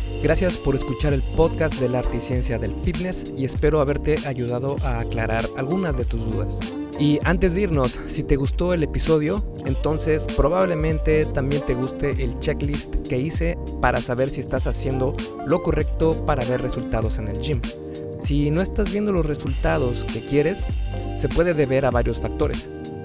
Gracias 0.23 0.57
por 0.57 0.75
escuchar 0.75 1.13
el 1.13 1.23
podcast 1.33 1.79
de 1.79 1.89
la 1.89 1.99
arte 1.99 2.17
y 2.17 2.21
ciencia 2.21 2.59
del 2.59 2.75
fitness 2.83 3.33
y 3.35 3.43
espero 3.43 3.81
haberte 3.81 4.15
ayudado 4.27 4.75
a 4.83 4.99
aclarar 4.99 5.43
algunas 5.57 5.97
de 5.97 6.05
tus 6.05 6.23
dudas. 6.31 6.59
Y 6.99 7.17
antes 7.23 7.55
de 7.55 7.61
irnos, 7.61 7.99
si 8.07 8.21
te 8.21 8.35
gustó 8.35 8.75
el 8.75 8.83
episodio, 8.83 9.43
entonces 9.65 10.27
probablemente 10.37 11.25
también 11.25 11.65
te 11.65 11.73
guste 11.73 12.11
el 12.23 12.39
checklist 12.39 12.95
que 13.07 13.17
hice 13.17 13.57
para 13.81 13.99
saber 13.99 14.29
si 14.29 14.41
estás 14.41 14.67
haciendo 14.67 15.15
lo 15.47 15.63
correcto 15.63 16.11
para 16.27 16.45
ver 16.45 16.61
resultados 16.61 17.17
en 17.17 17.27
el 17.27 17.39
gym. 17.39 17.59
Si 18.21 18.51
no 18.51 18.61
estás 18.61 18.91
viendo 18.91 19.11
los 19.11 19.25
resultados 19.25 20.05
que 20.05 20.23
quieres, 20.23 20.67
se 21.17 21.29
puede 21.29 21.55
deber 21.55 21.85
a 21.85 21.91
varios 21.91 22.19
factores. 22.19 22.69